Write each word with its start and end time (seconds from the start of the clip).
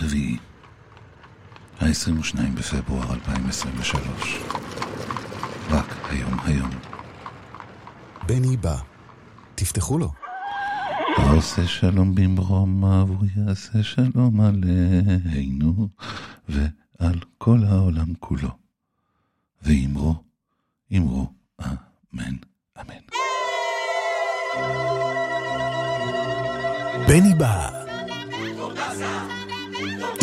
הרביעי, 0.00 0.36
ה-22 1.80 2.36
בפברואר 2.54 3.14
2023. 3.14 4.38
רק 5.70 5.96
היום 6.10 6.38
היום. 6.44 6.70
בני 8.26 8.56
בא. 8.56 8.76
תפתחו 9.54 9.98
לו. 9.98 10.12
העושה 11.16 11.66
שלום 11.66 12.14
במרום, 12.14 12.84
הוא 12.84 13.26
יעשה 13.36 13.82
שלום 13.82 14.40
עלינו 14.40 15.88
ועל 16.48 17.20
כל 17.38 17.58
העולם 17.68 18.14
כולו. 18.20 18.50
ואמרו, 19.62 20.14
אמרו, 20.96 21.32
אמן, 21.60 22.34
אמן. 22.80 23.00
בני 27.08 27.34
בא. 27.38 27.79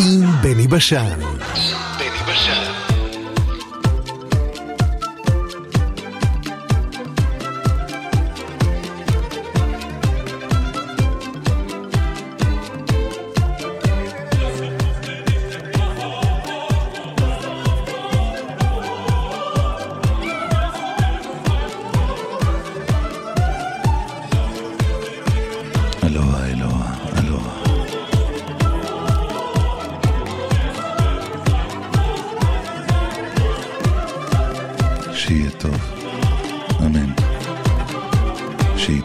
עם 0.08 0.42
בני 0.42 0.66
בשן. 0.66 1.20
עם 1.20 1.38
בני 1.98 2.32
בשן. 2.32 2.67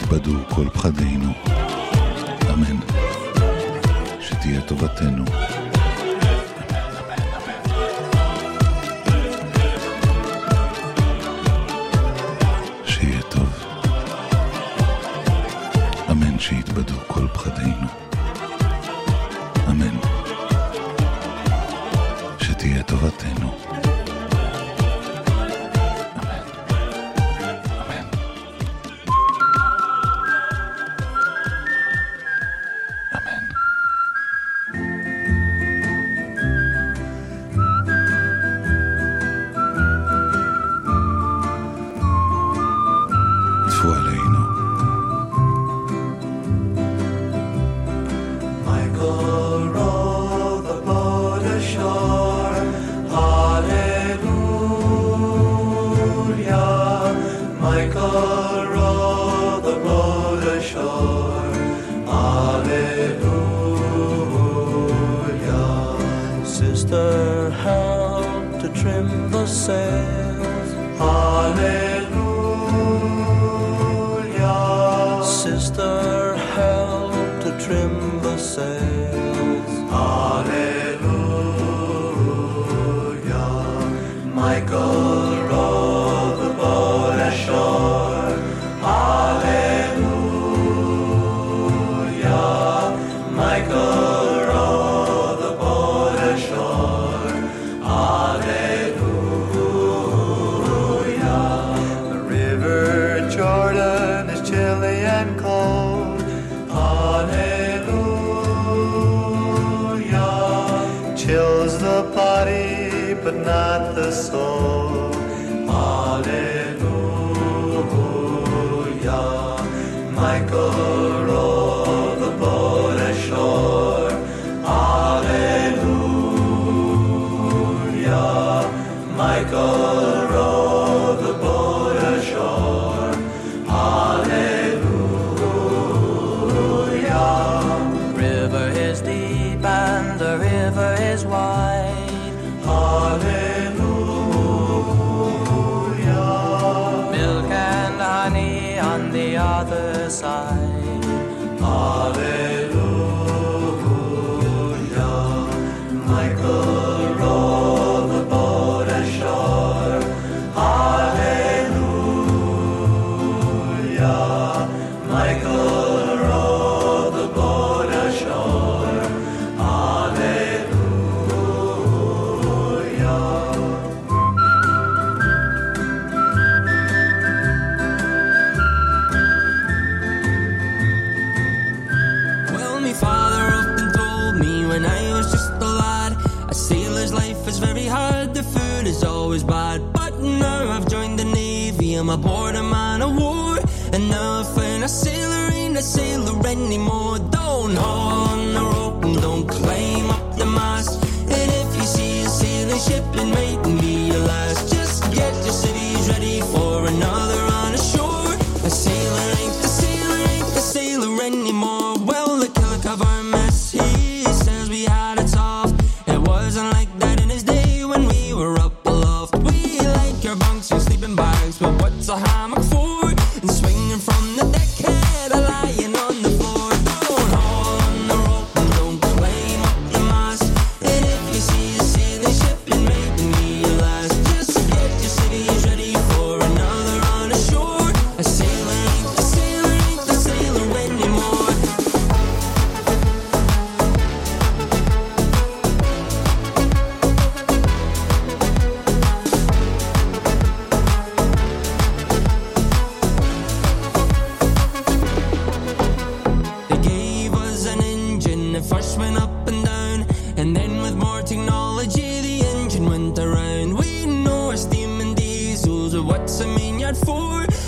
יתבדו 0.04 0.32
כל 0.50 0.70
פחדינו. 0.74 1.34
אמן. 2.54 2.78
שתהיה 4.20 4.62
טובתנו. 4.62 5.24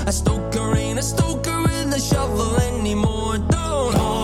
a 0.07 0.11
stoker 0.11 0.75
ain't 0.77 0.99
a 0.99 1.01
stoker 1.01 1.61
with 1.63 1.93
a 1.93 1.99
shovel 1.99 2.55
anymore. 2.57 3.37
Don't 3.37 4.14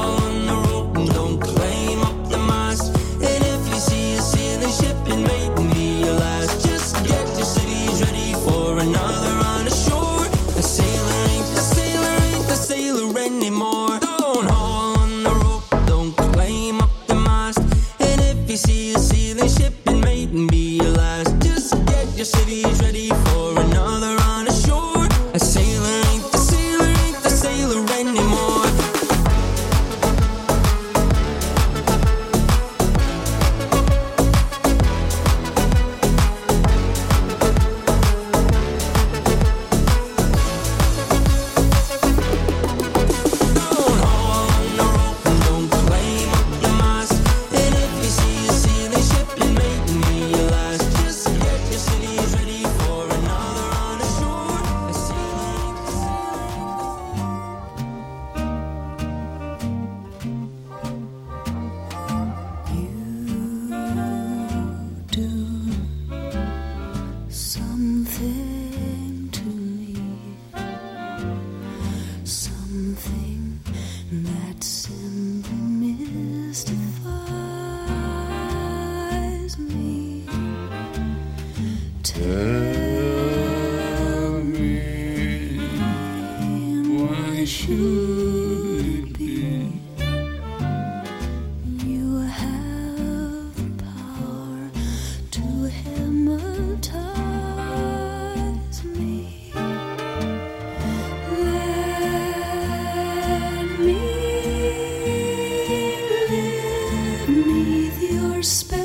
Spend. 108.51 108.81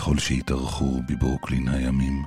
ככל 0.00 0.18
שהתארכו 0.18 1.02
בברוקלין 1.08 1.68
הימים. 1.68 2.24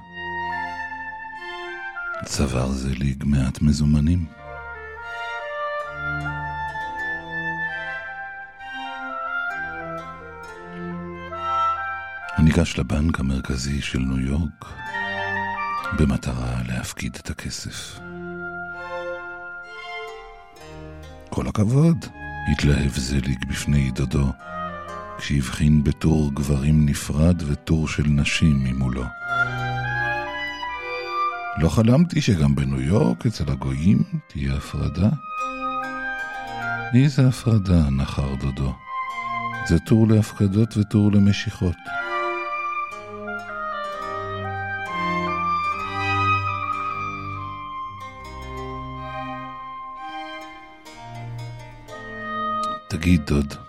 צבר 2.26 2.72
זליג 2.72 3.24
מעט 3.26 3.62
מזומנים. 3.62 4.26
הוא 12.38 12.46
ניגש 12.46 12.80
לבנק 12.80 13.20
המרכזי 13.20 13.82
של 13.82 14.00
ניו 14.00 14.20
יורק 14.20 14.66
במטרה 16.00 16.62
להפקיד 16.68 17.18
את 17.22 17.30
הכסף. 17.30 18.00
כל 21.30 21.48
הכבוד, 21.48 22.06
התלהב 22.52 22.92
זליג 22.92 23.46
בפני 23.50 23.92
דודו. 23.92 24.53
כשהבחין 25.24 25.84
בתור 25.84 26.32
גברים 26.34 26.86
נפרד 26.86 27.44
ותור 27.48 27.88
של 27.88 28.04
נשים 28.08 28.64
ממולו. 28.64 29.04
לא 31.58 31.70
חלמתי 31.70 32.22
שגם 32.22 32.56
בניו 32.56 32.82
יורק, 32.82 33.26
אצל 33.26 33.52
הגויים, 33.52 34.04
תהיה 34.28 34.54
הפרדה. 34.54 35.10
איזה 36.94 37.28
הפרדה, 37.28 37.90
נחר 37.90 38.36
דודו. 38.36 38.74
זה 39.66 39.80
טור 39.80 40.08
להפקדות 40.08 40.78
וטור 40.78 41.12
למשיכות. 41.12 41.76
תגיד, 52.90 53.22
דוד, 53.26 53.63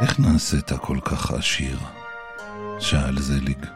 איך 0.00 0.20
נעשית 0.20 0.72
כל 0.72 0.98
כך 1.04 1.30
עשיר? 1.30 1.78
שאל 2.78 3.20
זליג. 3.20 3.66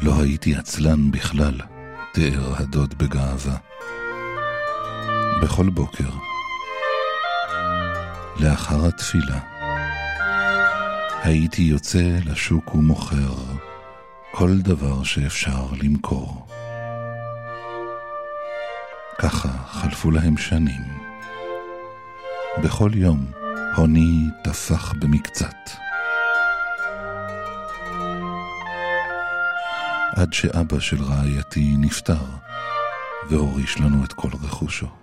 לא 0.00 0.12
הייתי 0.22 0.56
עצלן 0.56 1.10
בכלל, 1.10 1.60
תיאר 2.12 2.54
הדוד 2.56 2.94
בגאווה. 2.98 3.56
בכל 5.42 5.68
בוקר, 5.68 6.10
לאחר 8.36 8.86
התפילה, 8.86 9.38
הייתי 11.22 11.62
יוצא 11.62 12.18
לשוק 12.24 12.74
ומוכר 12.74 13.34
כל 14.30 14.58
דבר 14.58 15.02
שאפשר 15.04 15.66
למכור. 15.82 16.46
ככה 19.18 19.51
חלפו 20.02 20.10
להם 20.10 20.36
שנים. 20.36 20.82
בכל 22.62 22.90
יום 22.94 23.26
הוני 23.76 24.28
טפח 24.44 24.92
במקצת. 24.92 25.70
עד 30.16 30.32
שאבא 30.32 30.80
של 30.80 31.02
רעייתי 31.02 31.74
נפטר 31.78 32.24
והוריש 33.28 33.80
לנו 33.80 34.04
את 34.04 34.12
כל 34.12 34.28
רכושו. 34.42 35.01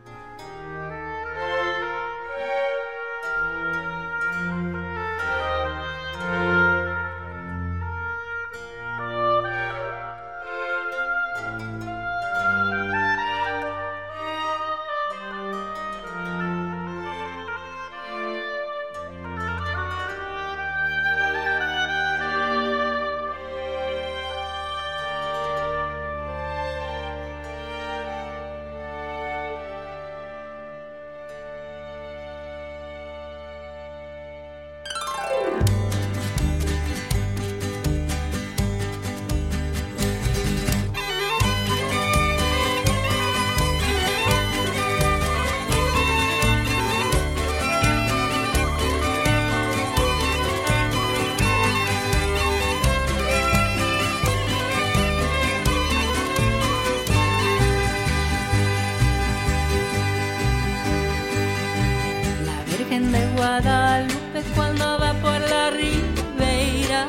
Guadalupe 63.50 64.44
cuando 64.56 65.00
va 65.00 65.12
por 65.24 65.40
la 65.50 65.72
ribeira. 65.72 67.02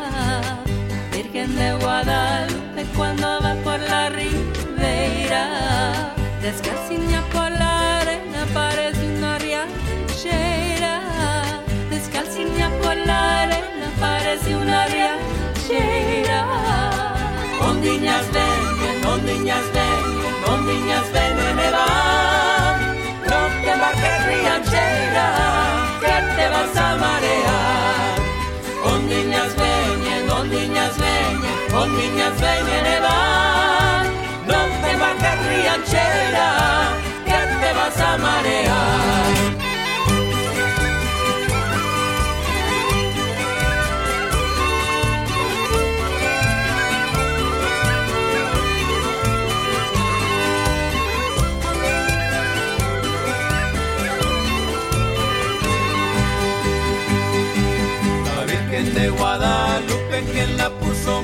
Virgen 1.13 1.55
de 1.55 1.75
Guadalupe 1.75 2.87
cuando 2.97 3.27
va 3.43 3.55
por 3.63 3.79
la 3.79 4.09
ribeira. 4.09 5.43
Descalcinha 6.41 7.21
por 7.31 7.51
la 7.51 8.01
arena 8.01 8.47
parece 8.55 9.07
una 9.19 9.39
riachera. 9.39 10.95
Descalcinha 11.91 12.71
por 12.83 12.97
la 12.97 13.43
arena 13.43 13.89
parece 14.01 14.57
una 14.57 14.87
riachera. 14.87 16.47
Ondiñas 17.69 18.25
ven, 18.33 19.05
ondiñas 19.05 19.67
ven, 19.75 20.55
ondiñas 20.55 21.13
ven, 21.13 21.37
me 21.57 21.71
va. 21.71 22.00
con 31.81 31.97
niñas 31.97 32.35
ven 32.43 32.67
y 32.77 32.83
nevar. 32.89 34.05
No 34.51 34.61
te 34.83 34.93
vayas 35.03 35.39
rianchera, 35.49 36.51
que 37.25 37.41
te 37.61 37.73
vas 37.79 37.99
a 38.09 38.19
marear. 38.19 39.31
La 58.27 58.45
Virgen 58.45 58.95
de 58.95 59.09
Guadalupe 59.09 60.25
quien 60.31 60.57
la 60.59 60.69
puso 60.81 61.23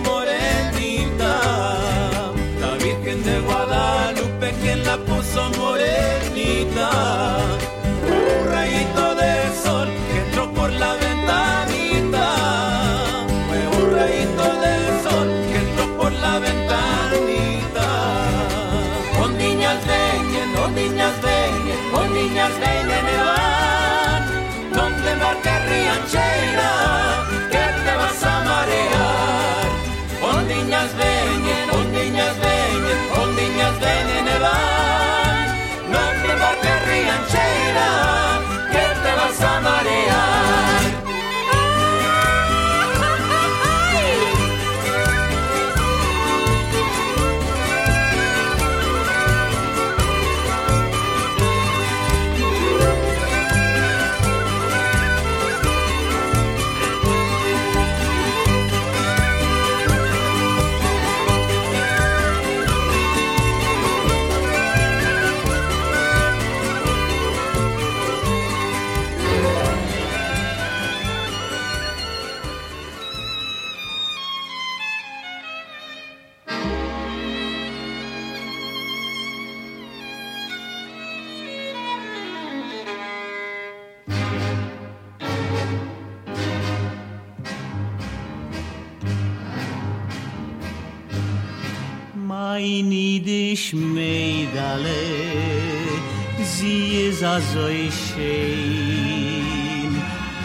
azoy 97.34 97.82
shein 98.04 99.92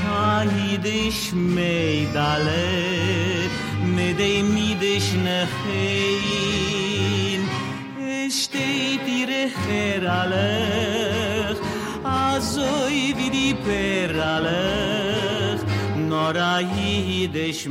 Tahid 0.04 0.86
ish 0.86 1.26
mei 1.56 1.98
dalet 2.16 3.52
Medei 3.96 4.40
midish 4.54 5.12
nechein 5.26 6.62
Eshteit 8.18 9.06
ir 9.20 9.30
echer 9.46 10.04
alech 10.20 11.60
Azoy 12.04 13.00
vidi 13.18 13.50
per 13.66 14.10
alech 14.36 15.62
Nor 16.10 16.36
ahid 16.56 17.36
ish 17.48 17.64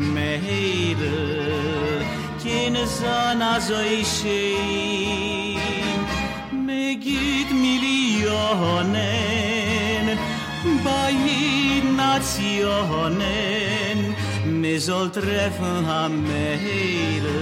Kine 2.42 2.84
zan 2.98 3.40
azoy 3.54 3.96
shein 4.16 5.79
git 7.00 7.50
millionen 7.50 8.50
bei 10.84 11.12
nationen 11.96 13.18
me 14.60 14.78
soll 14.78 15.08
treffen 15.10 15.84
am 15.86 16.22
meile 16.28 17.40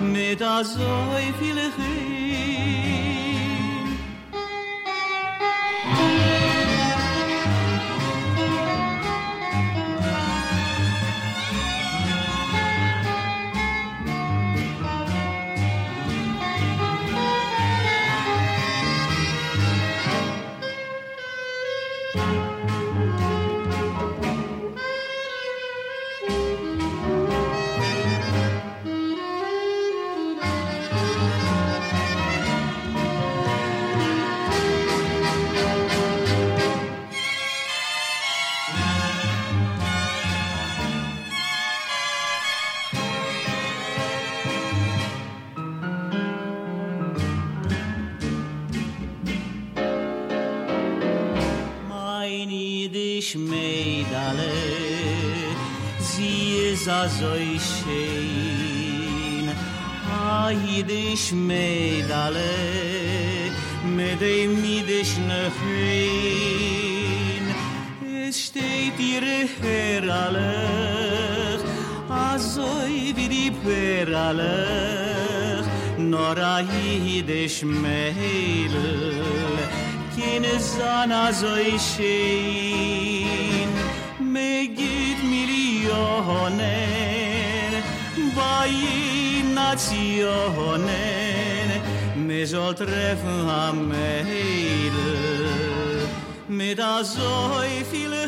mit 0.00 0.42
azoi 0.42 1.32
viele 1.38 1.66
hei 1.76 2.09
azoy 57.00 57.50
shein 57.70 59.46
a 60.22 60.52
medale 61.48 62.56
medey 63.96 64.42
midish 64.62 65.14
nefin 65.28 66.24
es 68.24 68.36
steit 68.46 68.94
dir 68.98 69.24
herale 69.60 70.56
azoy 72.30 72.96
vidi 73.16 73.46
perale 73.62 74.58
nor 76.12 76.38
a 76.54 76.56
yidish 76.72 77.60
mele 77.82 78.90
kin 80.14 80.44
zan 80.72 81.10
azoy 81.26 81.70
shein 81.90 83.70
megit 84.34 85.18
mili 85.30 85.69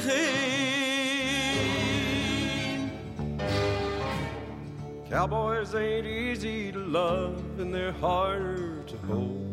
Hein. 0.05 0.33
Cowboys 5.11 5.75
ain't 5.75 6.07
easy 6.07 6.73
to 6.73 6.79
love 6.79 7.37
and 7.59 7.73
they're 7.75 7.93
harder 7.93 8.83
to 8.85 8.97
hold. 8.99 9.53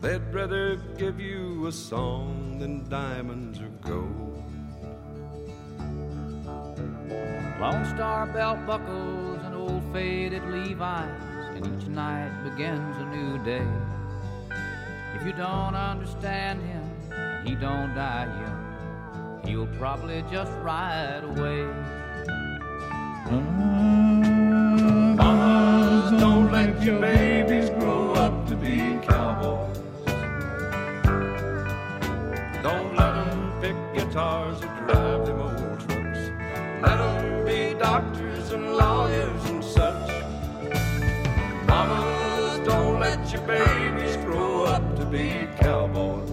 They'd 0.00 0.22
rather 0.32 0.76
give 0.98 1.20
you 1.20 1.66
a 1.66 1.72
song 1.72 2.58
than 2.58 2.88
diamonds 2.88 3.60
or 3.60 3.68
gold. 3.86 4.25
Lone 7.60 7.84
Star 7.94 8.26
belt 8.26 8.66
buckles 8.66 9.40
and 9.44 9.54
old 9.54 9.82
faded 9.92 10.44
Levi's, 10.44 11.08
and 11.54 11.64
each 11.64 11.88
night 11.88 12.30
begins 12.42 12.96
a 12.98 13.04
new 13.06 13.38
day. 13.44 13.66
If 15.14 15.24
you 15.24 15.32
don't 15.32 15.74
understand 15.74 16.60
him, 16.62 16.84
he 17.44 17.54
don't 17.54 17.94
die 17.94 18.26
young. 18.26 19.42
He'll 19.46 19.78
probably 19.78 20.22
just 20.30 20.52
ride 20.62 21.22
away. 21.24 21.66
Mamas, 25.16 26.20
don't 26.20 26.50
let 26.52 26.82
your 26.82 27.00
babies 27.00 27.70
grow 27.70 28.12
up 28.14 28.46
to 28.48 28.56
be 28.56 28.98
cowboys. 29.06 29.78
Don't 32.62 32.96
let 32.96 33.14
them 33.14 33.52
pick 33.60 33.76
guitars 33.94 34.60
or 34.62 34.68
drive 34.86 35.15
be 45.10 45.46
cowboys. 45.60 46.30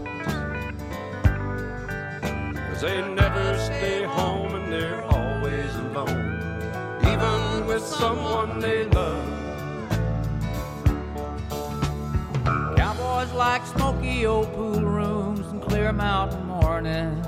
Cause 2.70 2.82
they 2.82 3.02
never 3.14 3.58
stay 3.60 4.04
home 4.04 4.56
and 4.56 4.72
they're 4.72 5.04
always 5.04 5.76
alone. 5.76 7.00
Even 7.02 7.68
with 7.68 7.84
someone 7.84 8.60
they 8.60 8.86
love. 8.86 9.28
Cowboys 12.76 13.32
like 13.34 13.66
smoky 13.68 14.26
old 14.26 14.52
pool 14.54 14.82
rooms 14.82 15.46
and 15.52 15.62
clear 15.62 15.92
mountain 15.92 16.46
mornings. 16.46 17.28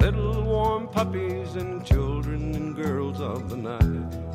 Little 0.00 0.42
warm 0.42 0.88
puppies 0.88 1.56
and 1.56 1.84
children 1.84 2.54
and 2.54 2.76
girls 2.76 3.20
of 3.20 3.48
the 3.48 3.56
night. 3.56 4.27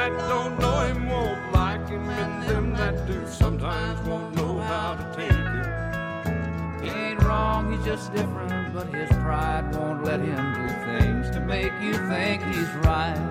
That 0.00 0.18
don't 0.30 0.58
know 0.58 0.80
him 0.86 1.08
won't 1.10 1.52
like 1.52 1.86
him, 1.88 2.08
and 2.08 2.42
them 2.48 2.72
that 2.72 3.06
do 3.06 3.26
sometimes 3.26 4.00
won't 4.08 4.34
know 4.34 4.58
how 4.58 4.94
to 4.94 5.04
take 5.14 5.30
him. 5.30 6.82
He 6.82 6.88
ain't 6.88 7.22
wrong, 7.22 7.70
he's 7.72 7.84
just 7.84 8.10
different, 8.14 8.72
but 8.72 8.86
his 8.94 9.10
pride 9.24 9.76
won't 9.76 10.02
let 10.02 10.20
him 10.20 10.44
do 10.58 10.68
things 10.88 11.28
to 11.34 11.40
make 11.40 11.72
you 11.82 11.92
think 12.08 12.42
he's 12.44 12.72
right. 12.88 13.28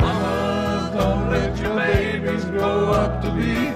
Mamas, 0.00 0.90
don't 0.94 1.30
let 1.30 1.58
your 1.58 1.74
babies 1.76 2.44
grow 2.44 2.90
up 2.92 3.22
to 3.22 3.30
be 3.30 3.69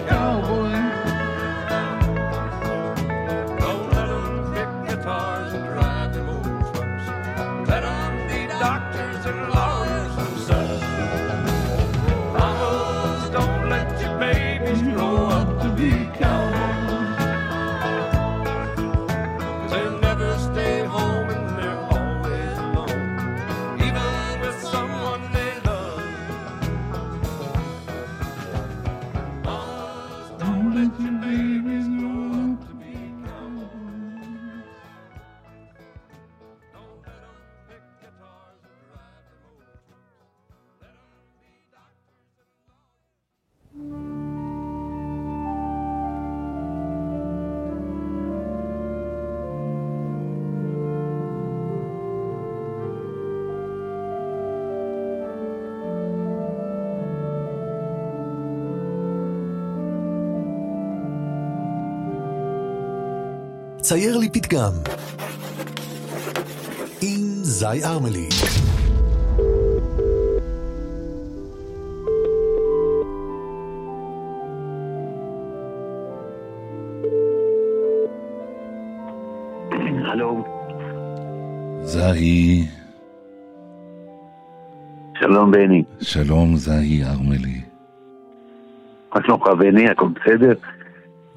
צייר 63.85 64.18
לי 64.18 64.29
פתגם. 64.29 64.73
עם 67.03 67.20
זי 67.42 67.85
ארמלי. 67.85 68.29
הלו, 80.12 80.44
זהי, 81.83 82.66
שלום 85.18 85.51
בני. 85.51 85.85
שלום 86.01 86.57
זהי 86.57 87.05
ארמלי. 87.05 87.61
מה 89.14 89.20
שלומך 89.27 89.47
בני? 89.59 89.88
הכל 89.90 90.09
בסדר? 90.09 90.55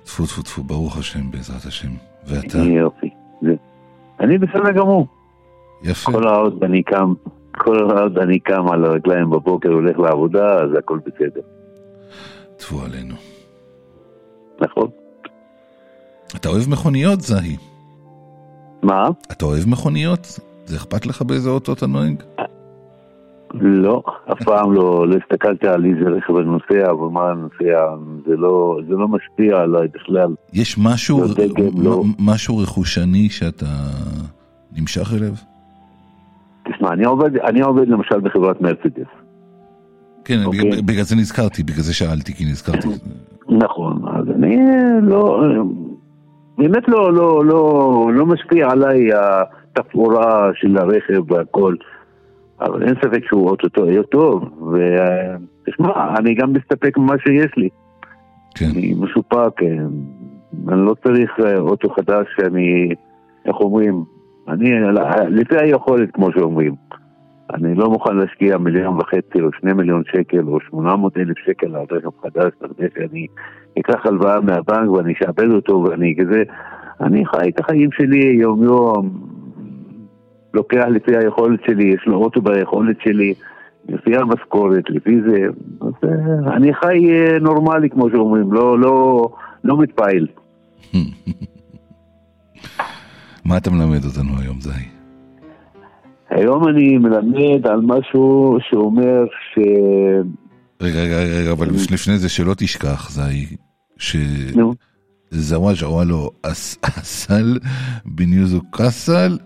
טפו 0.04 0.26
טפו 0.26 0.42
טפו, 0.42 0.64
ברוך 0.64 0.98
השם, 0.98 1.32
בעזרת 1.32 1.66
השם. 1.66 1.92
ואתה? 2.28 2.58
יופי. 2.58 3.10
זה- 3.42 3.56
אני 4.20 4.38
בסדר 4.38 4.72
גמור. 4.72 5.08
יפה. 5.84 6.12
כל 6.12 6.28
עוד 6.28 6.63
אני 6.63 6.84
קם, 6.84 7.13
כל 7.58 7.78
עוד 7.80 8.18
אני 8.18 8.40
קם 8.40 8.68
על 8.72 8.86
הרגליים 8.86 9.30
בבוקר 9.30 9.70
והולך 9.70 10.00
לעבודה, 10.00 10.54
אז 10.56 10.70
הכל 10.80 11.00
בסדר. 11.06 11.42
טפו 12.58 12.82
עלינו. 12.82 13.16
נכון? 14.62 14.88
אתה 16.36 16.50
אוהב 16.50 16.70
מכוניות, 16.70 17.22
זהי? 17.22 17.58
מה? 18.84 19.08
אתה 19.32 19.46
אוהב 19.46 19.63
מכוניות? 19.70 20.40
זה 20.66 20.76
אכפת 20.78 21.06
לך 21.06 21.22
באיזה 21.22 21.50
אוטו 21.50 21.74
אתה 21.74 21.88
נוהג? 21.88 22.24
לא, 23.54 24.04
אף 24.32 24.44
פעם 24.44 24.74
לא, 24.74 25.08
לא 25.08 25.16
הסתכלתי 25.24 25.68
על 25.68 25.86
איזה 25.86 26.10
רכב 26.10 26.36
אני 26.36 26.46
נוסע 26.46 26.94
ומה 26.94 27.32
אני 27.32 27.42
נוסע, 27.42 27.96
זה 28.28 28.36
לא, 28.38 28.80
זה 28.88 28.94
לא 28.94 29.08
משפיע 29.08 29.58
עליי 29.58 29.88
בכלל. 29.94 30.36
יש 30.54 30.78
משהו, 30.84 31.20
לא 31.22 31.28
דגם, 31.28 31.84
לא. 31.84 32.04
משהו 32.20 32.58
רכושני 32.58 33.30
שאתה 33.30 33.66
נמשך 34.78 35.14
אליו? 35.14 35.32
תשמע, 36.74 36.94
אני 36.94 37.06
עובד, 37.06 37.38
אני 37.38 37.62
עובד 37.62 37.88
למשל 37.88 38.20
בחברת 38.20 38.62
מרצדס. 38.62 39.08
כן, 40.26 40.44
אוקיי. 40.46 40.60
בגלל- 40.70 40.82
בגלל 40.82 41.04
זה 41.04 41.16
נזכרתי, 41.16 41.64
בגלל 41.64 41.82
זה 41.84 41.94
שאלתי, 41.94 42.34
כי 42.34 42.46
נזכרתי. 42.46 42.88
נכון, 43.50 44.02
אז 44.16 44.26
אני 44.36 44.58
לא, 45.02 45.42
באמת 46.58 46.88
לא, 46.88 47.14
לא, 47.14 47.46
לא, 47.46 47.62
לא 48.14 48.26
משפיע 48.26 48.70
עליי 48.72 49.10
התפאורה 49.76 50.50
של 50.54 50.78
הרכב 50.78 51.32
והכל, 51.32 51.76
אבל 52.62 52.84
אין 52.84 52.96
ספק 52.96 53.26
שהוא 53.28 53.50
אוטוטו 53.50 53.89
יהיה 53.89 54.04
טוב, 54.04 54.43
ותשמע, 54.72 56.15
אני 56.17 56.34
גם 56.34 56.54
מסתפק 56.54 56.98
במה 56.98 57.13
שיש 57.20 57.52
לי. 57.58 57.70
כן. 58.56 58.65
אני 58.76 58.93
מסופק, 58.93 59.63
אה, 59.63 59.67
אני 60.67 60.86
לא 60.86 60.96
צריך 61.04 61.32
אה, 61.46 61.60
אוטו 61.60 61.89
חדש 61.89 62.28
שאני, 62.36 62.89
איך 63.46 63.56
אומרים, 63.60 64.04
אני, 64.48 64.70
לפי 65.30 65.58
היכולת 65.58 66.10
כמו 66.13 66.32
שאומרים. 66.32 66.76
אני 67.54 67.76
לא 67.76 67.89
מוכן 67.89 68.15
להשקיע 68.15 68.58
מיליון 68.58 68.98
וחצי 68.98 69.41
או 69.41 69.50
שני 69.60 69.74
מיליון 69.74 70.04
שקל 70.06 70.48
או 70.48 70.60
שמונה 70.70 70.96
מאות 70.96 71.17
אלף 71.17 71.38
שקל 71.38 71.76
על 71.76 71.86
רכב 71.91 72.10
חדש, 72.22 72.52
יודע 72.62 72.88
שאני 72.96 73.28
אקח 73.80 74.06
הלוואה 74.06 74.41
מהבנק 74.41 74.89
ואני 74.89 75.13
אשעבד 75.13 75.52
אותו 75.52 75.84
ואני 75.84 76.15
כזה, 76.20 76.43
אני 77.02 77.26
חי 77.26 77.50
את 77.50 77.60
החיים 77.60 77.89
שלי 77.91 78.38
יום 78.41 78.63
יום, 78.63 79.10
לוקח 80.58 80.86
לפי 80.91 81.17
היכולת 81.17 81.60
שלי, 81.65 81.84
יש 81.93 82.02
לו 82.06 82.17
אוטו 82.17 82.41
ביכולת 82.41 82.96
שלי, 83.04 83.34
לפי 83.89 84.15
המשכורת, 84.17 84.84
לפי 84.89 85.22
זה, 85.22 85.38
אז 85.82 85.93
אה, 86.04 86.56
אני 86.56 86.74
חי 86.74 87.12
אה, 87.12 87.39
נורמלי 87.39 87.89
כמו 87.89 88.10
שאומרים, 88.10 88.54
לא, 88.54 88.80
לא, 88.80 89.30
לא 89.63 89.78
מתפעל. 89.78 90.28
מה 93.46 93.58
אתה 93.58 93.72
מלמד 93.72 94.06
אותנו 94.06 94.39
היום, 94.41 94.62
זהי? 94.62 94.86
היום 96.30 96.67
אני 96.67 96.98
מלמד 96.98 97.67
על 97.67 97.82
משהו 97.84 98.58
שאומר 98.70 99.26
ש... 99.54 99.60
רגע, 100.82 101.00
רגע, 101.00 101.17
רגע, 101.39 101.52
אבל 101.52 101.67
לפני 101.70 102.17
זה 102.17 102.30
שלא 102.30 102.54
תשכח, 102.58 103.10
זהי, 103.12 103.46
נו. 104.56 104.74
שזוואג' 105.32 105.84
אוואלו 105.84 106.30
אס- 106.43 106.78
אסל 106.84 107.60
בניוזו 108.06 108.62
קסל 108.72 109.38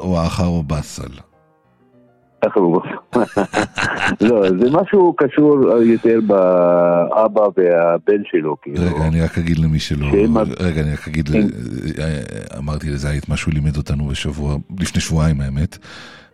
או 0.00 0.22
אחרו 0.26 0.62
באסל. 0.62 1.26
ככה 2.44 2.60
הוא 2.60 2.80
לא, 4.20 4.42
זה 4.60 4.70
משהו 4.72 5.14
קשור 5.16 5.70
יותר 5.82 6.18
באבא 6.26 7.42
והבן 7.56 8.22
שלו, 8.24 8.56
כאילו. 8.62 8.82
רגע, 8.82 9.06
אני 9.06 9.20
רק 9.20 9.38
אגיד 9.38 9.58
למי 9.58 9.78
שלא... 9.78 10.06
רגע, 10.60 10.80
אני 10.80 10.92
רק 10.92 11.08
אגיד, 11.08 11.28
אה, 11.98 12.58
אמרתי 12.58 12.90
לזית, 12.90 13.28
משהו 13.28 13.52
לימד 13.52 13.76
אותנו 13.76 14.04
בשבוע, 14.04 14.56
לפני 14.80 15.00
שבועיים 15.00 15.40
האמת. 15.40 15.78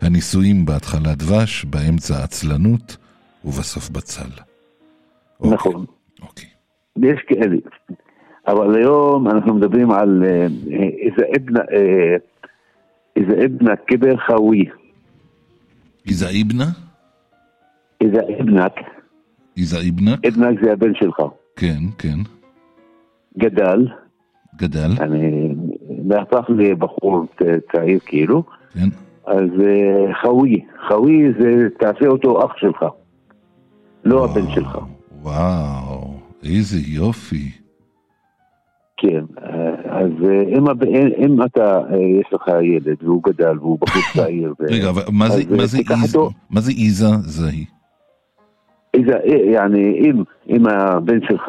הניסויים 0.03 0.64
בהתחלה 0.64 1.14
דבש, 1.14 1.64
באמצע 1.64 2.25
עצלנות, 2.25 2.96
ובסוף 3.44 3.90
בצל. 3.90 4.31
נכון. 5.40 5.85
אוקיי. 6.22 6.48
יש 6.96 7.20
כאלה. 7.29 7.57
אבל 8.46 8.77
היום 8.77 9.29
אנחנו 9.29 9.55
מדברים 9.55 9.90
על 9.90 10.25
אה, 10.27 10.46
איזה 10.98 11.22
אבנה, 11.37 11.61
איזה 13.16 13.44
אבנה 13.44 13.77
כבר 13.77 14.16
חאווי. 14.16 14.64
איזה 16.09 16.29
איבנה? 16.29 16.64
איזה 18.01 18.20
אבנק, 18.40 18.72
איזה 19.57 19.79
איבנק? 19.79 20.27
אבנק 20.27 20.59
זה 20.64 20.72
הבן 20.72 20.94
שלך. 20.94 21.16
כן, 21.57 21.79
כן. 21.98 22.18
גדל, 23.38 23.88
גדל, 24.57 24.90
אני 25.01 25.55
והפך 26.09 26.44
לבחור 26.48 27.25
צעיר 27.72 27.98
כאילו, 28.07 28.42
כן. 28.75 28.88
אז 29.27 29.51
אה, 29.61 30.14
חאווי, 30.22 30.64
חאווי 30.88 31.33
זה 31.40 31.68
תעשה 31.79 32.07
אותו 32.07 32.46
אח 32.46 32.53
שלך, 32.57 32.85
לא 34.05 34.25
הבן 34.25 34.51
שלך. 34.55 34.79
וואו, 35.22 36.14
איזה 36.44 36.79
יופי. 36.87 37.62
כן, 39.02 39.24
אה, 39.42 39.50
אז 40.00 40.10
אה, 40.28 40.58
אם, 40.58 40.68
הב- 40.68 40.84
אם 41.18 41.42
אתה, 41.42 41.78
אה, 41.90 41.96
יש 42.20 42.26
לך 42.32 42.42
ילד 42.62 42.96
והוא 43.02 43.22
גדל 43.22 43.58
והוא 43.58 43.78
בחור 43.80 44.02
צעיר, 44.16 44.54
ו- 44.60 44.64
רגע, 44.70 44.88
אבל 44.90 45.02
מה 45.12 45.28
זה- 45.28 45.42
אה, 45.50 45.56
מה 45.56 45.66
זה 45.66 45.78
איזה? 45.78 46.18
מה 46.50 46.60
זה 46.60 46.72
איזה 46.86 47.06
זהי? 47.20 47.64
איזה, 48.94 49.12
אה, 49.16 49.50
יעני, 49.52 50.00
אם, 50.04 50.22
אם 50.48 50.66
הבן 50.66 51.18
שלך, 51.28 51.48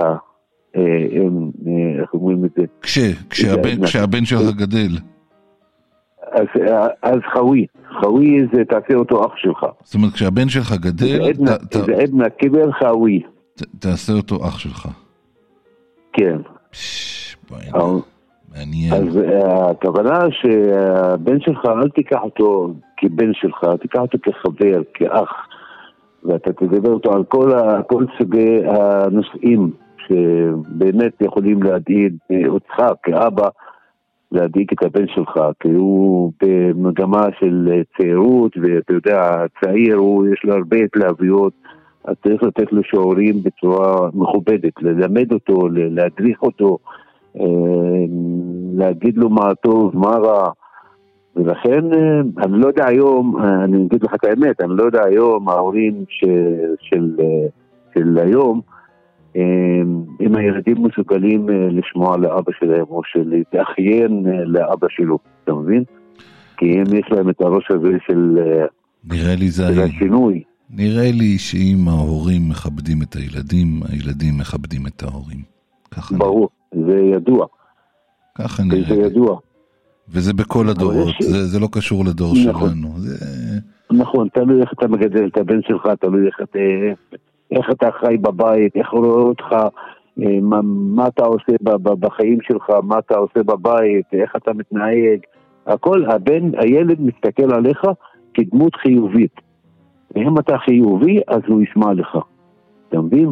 אה, 0.75 0.81
אם, 1.11 1.49
אה, 1.67 2.01
איך 2.01 2.13
אומרים 2.13 2.45
את 2.45 2.49
זה, 2.57 2.63
כש, 2.81 2.97
כשהבן- 3.29 3.85
כשהבן 3.85 4.25
שלך 4.25 4.55
גדל. 4.55 4.97
אז, 6.31 6.45
אה, 6.67 6.87
אז 7.01 7.17
חאווי, 7.33 7.65
חאווי 8.01 8.37
זה 8.53 8.63
תעשה 8.69 8.93
אותו 8.95 9.25
אח 9.25 9.31
שלך. 9.37 9.65
זאת 9.83 9.95
אומרת, 9.95 10.13
כשהבן 10.13 10.49
שלך 10.49 10.71
גדל, 10.73 11.05
זה 11.07 11.23
עדנה- 11.23 11.57
חאווי, 12.79 13.19
ת- 13.55 13.63
תעשה 13.79 14.13
אותו 14.13 14.47
אח 14.47 14.59
שלך. 14.59 14.87
כן. 16.13 16.37
אבל- 17.73 17.99
מעניין. 18.55 18.93
אז 18.93 19.17
אה, 19.17 19.69
הכוונה 19.71 20.19
שהבן 20.31 21.39
שלך, 21.39 21.65
אל 21.65 21.89
תיקח 21.89 22.19
אותו 22.23 22.73
כבן 22.97 23.33
שלך, 23.33 23.65
תיקח 23.81 23.99
אותו 23.99 24.17
כחבר, 24.23 24.81
כאח, 24.93 25.31
ואתה 26.23 26.53
תדבר 26.53 26.91
אותו 26.91 27.13
על 27.13 27.23
כל, 27.23 27.51
כל 27.87 28.05
סוגי 28.17 28.59
הנושאים 28.65 29.71
שבאמת 30.07 31.13
יכולים 31.21 31.63
להדאיג 31.63 32.13
אה, 32.31 32.47
אותך 32.47 32.83
כאבא, 33.03 33.47
להדאיג 34.31 34.67
את 34.73 34.83
הבן 34.85 35.07
שלך, 35.07 35.39
כי 35.59 35.69
הוא 35.69 36.31
במגמה 36.43 37.23
של 37.39 37.81
צעירות, 37.97 38.51
ואתה 38.61 38.93
יודע, 38.93 39.45
צעיר, 39.63 39.95
הוא, 39.95 40.27
יש 40.27 40.41
לו 40.43 40.53
הרבה 40.53 40.77
התלהבויות. 40.77 41.53
אז 42.05 42.15
צריך 42.23 42.43
לתת 42.43 42.71
לו 42.71 42.83
שיעורים 42.83 43.43
בצורה 43.43 44.09
מכובדת, 44.13 44.73
ללמד 44.81 45.33
אותו, 45.33 45.67
להדריך 45.71 46.41
אותו, 46.41 46.77
להגיד 48.73 49.17
לו 49.17 49.29
מה 49.29 49.55
טוב, 49.55 49.97
מה 49.97 50.09
רע. 50.09 50.51
ולכן, 51.35 51.93
אה, 51.93 52.21
אני 52.45 52.59
לא 52.59 52.67
יודע 52.67 52.87
היום, 52.87 53.37
אה, 53.39 53.63
אני 53.63 53.85
אגיד 53.85 54.03
לך 54.03 54.13
את 54.15 54.25
האמת, 54.25 54.61
אני 54.61 54.75
לא 54.75 54.83
יודע 54.83 55.03
היום, 55.03 55.49
ההורים 55.49 56.05
של, 56.09 57.15
אה, 57.19 57.47
של 57.93 58.17
היום, 58.17 58.61
אה, 59.35 59.41
אם 60.21 60.35
הילדים 60.35 60.83
מסוגלים 60.83 61.49
אה, 61.49 61.67
לשמוע 61.71 62.17
לאבא 62.17 62.51
שלהם 62.59 62.85
או 62.89 63.01
של 63.05 63.23
להתאחיין 63.29 64.25
אה, 64.27 64.43
לאבא 64.45 64.87
שלו, 64.89 65.17
אתה 65.43 65.53
מבין? 65.53 65.83
כי 66.57 66.65
אם 66.65 66.83
יש 66.95 67.11
להם 67.11 67.29
את 67.29 67.41
הראש 67.41 67.71
הזה 67.71 67.97
של, 68.07 68.39
אה, 68.41 68.65
נראה 69.03 69.35
לי 69.35 69.45
של 69.45 69.51
זהי. 69.51 69.83
השינוי, 69.83 70.43
נראה 70.69 71.11
לי 71.11 71.37
שאם 71.37 71.87
ההורים 71.87 72.49
מכבדים 72.49 73.01
את 73.01 73.15
הילדים, 73.15 73.67
הילדים 73.89 74.37
מכבדים 74.37 74.87
את 74.87 75.03
ההורים. 75.03 75.53
ברור, 76.11 76.49
זה 76.87 76.99
ידוע, 76.99 77.45
ככה 78.37 78.63
זה 78.63 78.69
נראה 78.75 78.95
לי. 78.95 79.05
ידוע. 79.05 79.39
וזה 80.09 80.33
בכל 80.33 80.69
הדורות, 80.69 81.15
יש- 81.19 81.25
זה 81.25 81.45
זה 81.45 81.59
לא 81.59 81.67
קשור 81.71 82.05
לדור 82.05 82.33
נכון. 82.49 82.69
שלנו. 82.69 82.89
זה... 82.97 83.25
נכון, 83.91 84.27
תלוי 84.33 84.61
איך 84.61 84.73
אתה 84.73 84.87
מגדל 84.87 85.27
את 85.27 85.37
הבן 85.37 85.59
שלך, 85.61 85.87
תלוי 85.99 86.27
איך 86.27 86.35
אתה, 86.43 86.59
איך 87.51 87.65
אתה 87.71 87.89
חי 87.99 88.17
בבית, 88.17 88.75
איך 88.75 88.89
רואה 88.89 89.09
אותך, 89.21 89.45
אה, 90.23 90.39
מה, 90.41 90.59
מה 90.95 91.07
אתה 91.07 91.23
עושה 91.25 91.51
בחיים 91.99 92.37
שלך, 92.41 92.69
מה 92.83 92.99
אתה 92.99 93.17
עושה 93.17 93.43
בבית, 93.43 94.05
איך 94.13 94.35
אתה 94.35 94.53
מתנהג. 94.53 95.19
הכל, 95.67 96.05
הבן, 96.05 96.51
הילד 96.57 97.01
מסתכל 97.01 97.53
עליך 97.53 97.81
כדמות 98.33 98.75
חיובית. 98.75 99.35
ואם 100.15 100.39
אתה 100.39 100.57
חיובי, 100.57 101.19
אז 101.27 101.41
הוא 101.47 101.61
ישמע 101.61 101.93
לך. 101.93 102.17
אתה 102.89 103.01
מבין? 103.01 103.31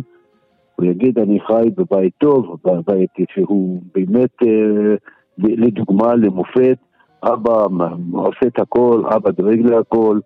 הוא 0.82 0.90
יגיד, 0.90 1.20
אני 1.20 1.40
חי 1.48 1.70
בבית 1.78 2.14
טוב, 2.18 2.58
בבית 2.66 3.10
שהוא 3.34 3.82
באמת, 3.96 4.30
אה, 4.44 4.96
לדוגמה, 5.38 6.16
למופת, 6.16 6.78
אבא 7.24 7.66
עושה 8.14 8.48
את 8.48 8.60
הכל, 8.60 9.04
אבא 9.16 9.32
דואג 9.32 9.60
להכל, 9.60 10.20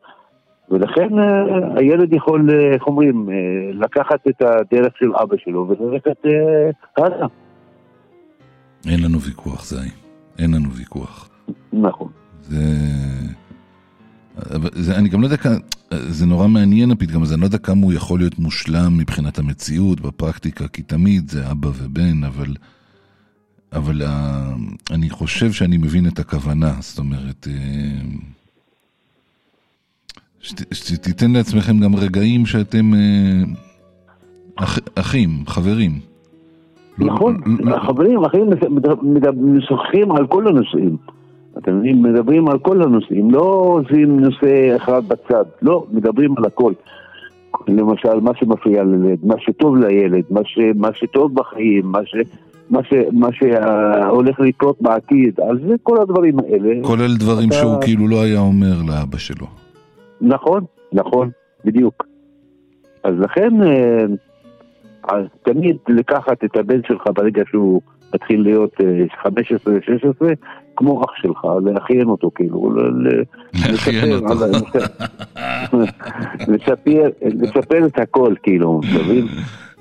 ולכן 0.70 1.20
אה, 1.20 1.80
הילד 1.80 2.14
יכול, 2.14 2.50
אה, 2.50 2.74
איך 2.74 2.88
אומרים, 2.88 3.30
לקחת 3.74 4.28
את 4.28 4.42
הדרך 4.42 4.94
של 4.98 5.16
אבא 5.16 5.36
שלו 5.38 5.68
וללכת 5.68 6.26
אה, 6.26 7.04
הלאה. 7.06 7.28
אין 8.88 9.04
לנו 9.04 9.20
ויכוח, 9.22 9.66
זי. 9.66 9.90
אין 10.40 10.54
לנו 10.56 10.70
ויכוח. 10.72 11.30
נכון. 11.74 12.10
זה... 12.42 12.58
זה, 14.74 14.96
אני 14.96 15.10
גם 15.10 15.22
לא 15.22 15.26
יודע 15.26 15.38
כמה, 15.38 15.56
זה 15.92 16.26
נורא 16.26 16.48
מעניין 16.48 16.92
הפתגם 16.92 17.22
הזה, 17.24 17.34
אני 17.34 17.42
לא 17.42 17.46
יודע 17.46 17.58
כמה 17.58 17.82
הוא 17.82 17.94
יכול 17.94 18.20
להיות 18.20 18.40
מושלם 18.40 18.98
מבחינת 18.98 19.40
המציאות, 19.40 20.02
בפרקטיקה, 20.02 20.68
כי 20.68 20.82
תמיד 20.82 21.30
זה 21.30 21.52
אבא 21.52 21.70
ובן, 21.78 22.24
אבל, 22.24 22.56
אבל 23.74 24.02
uh, 24.02 24.06
אני 24.92 25.10
חושב 25.10 25.52
שאני 25.52 25.78
מבין 25.78 26.08
את 26.08 26.20
הכוונה, 26.20 26.74
זאת 26.80 27.00
אומרת, 27.00 27.48
uh, 27.48 28.16
שת, 30.42 30.74
שתיתן 30.74 31.32
לעצמכם 31.32 31.80
גם 31.80 31.96
רגעים 31.96 32.46
שאתם 32.46 32.94
uh, 32.94 33.48
אח, 34.56 34.80
אחים, 34.96 35.44
חברים. 35.48 36.00
נכון, 36.98 37.42
לא- 37.60 37.80
חברים, 37.88 38.26
אחרים 38.26 38.50
מד- 38.50 39.04
מד- 39.04 39.36
משוחחים 39.42 40.12
על 40.12 40.28
כל 40.28 40.48
הנושאים. 40.48 40.98
אתם 41.58 41.78
מבינים, 41.78 42.04
מדברים 42.04 42.48
על 42.48 42.60
כל 42.60 42.82
הנושאים, 42.84 43.32
לא 43.32 43.42
עושים 43.82 44.20
נושא 44.20 44.76
אחד 44.76 45.02
בצד, 45.08 45.46
לא, 45.62 45.86
מדברים 45.92 46.34
על 46.38 46.46
הכל. 46.46 46.74
למשל, 47.68 48.20
מה 48.22 48.32
שמפריע 48.36 48.84
לילד, 48.84 49.18
מה 49.24 49.36
שטוב 49.40 49.78
לילד, 49.78 50.24
מה, 50.30 50.42
ש, 50.44 50.60
מה 50.76 50.90
שטוב 50.94 51.36
בחיים, 51.36 51.86
מה, 51.86 52.00
ש, 52.06 52.16
מה, 52.70 52.84
ש, 52.84 52.94
מה 53.12 53.28
שהולך 53.32 54.40
לקרות 54.40 54.82
בעתיד, 54.82 55.40
אז 55.40 55.58
זה 55.68 55.76
כל 55.84 56.02
הדברים 56.02 56.40
האלה. 56.40 56.74
כולל 56.84 57.16
דברים 57.18 57.50
אתה- 57.50 57.56
שהוא 57.58 57.82
כאילו 57.82 58.08
לא 58.08 58.22
היה 58.24 58.40
אומר 58.40 58.74
לאבא 58.88 59.18
שלו. 59.18 59.46
נכון, 60.22 60.64
נכון, 60.94 61.30
בדיוק. 61.66 62.06
אז 63.04 63.14
לכן, 63.20 63.64
אה, 63.64 64.06
אז 65.04 65.26
תמיד 65.44 65.76
לקחת 65.88 66.44
את 66.44 66.58
הבן 66.58 66.80
שלך 66.88 67.04
ברגע 67.16 67.44
שהוא 67.50 67.82
מתחיל 68.16 68.42
להיות 68.42 68.74
אה, 68.82 69.28
15-16, 69.28 69.28
כמו 70.76 71.04
אח 71.06 71.12
שלך, 71.16 71.46
לאחיין 71.66 72.08
אותו 72.08 72.32
כאילו, 72.36 72.72
לאחיין 73.54 74.14
אותו. 74.14 74.36
לספר, 76.48 77.86
את 77.88 78.00
הכל 78.00 78.34
כאילו, 78.44 78.82
מבין? 78.84 79.26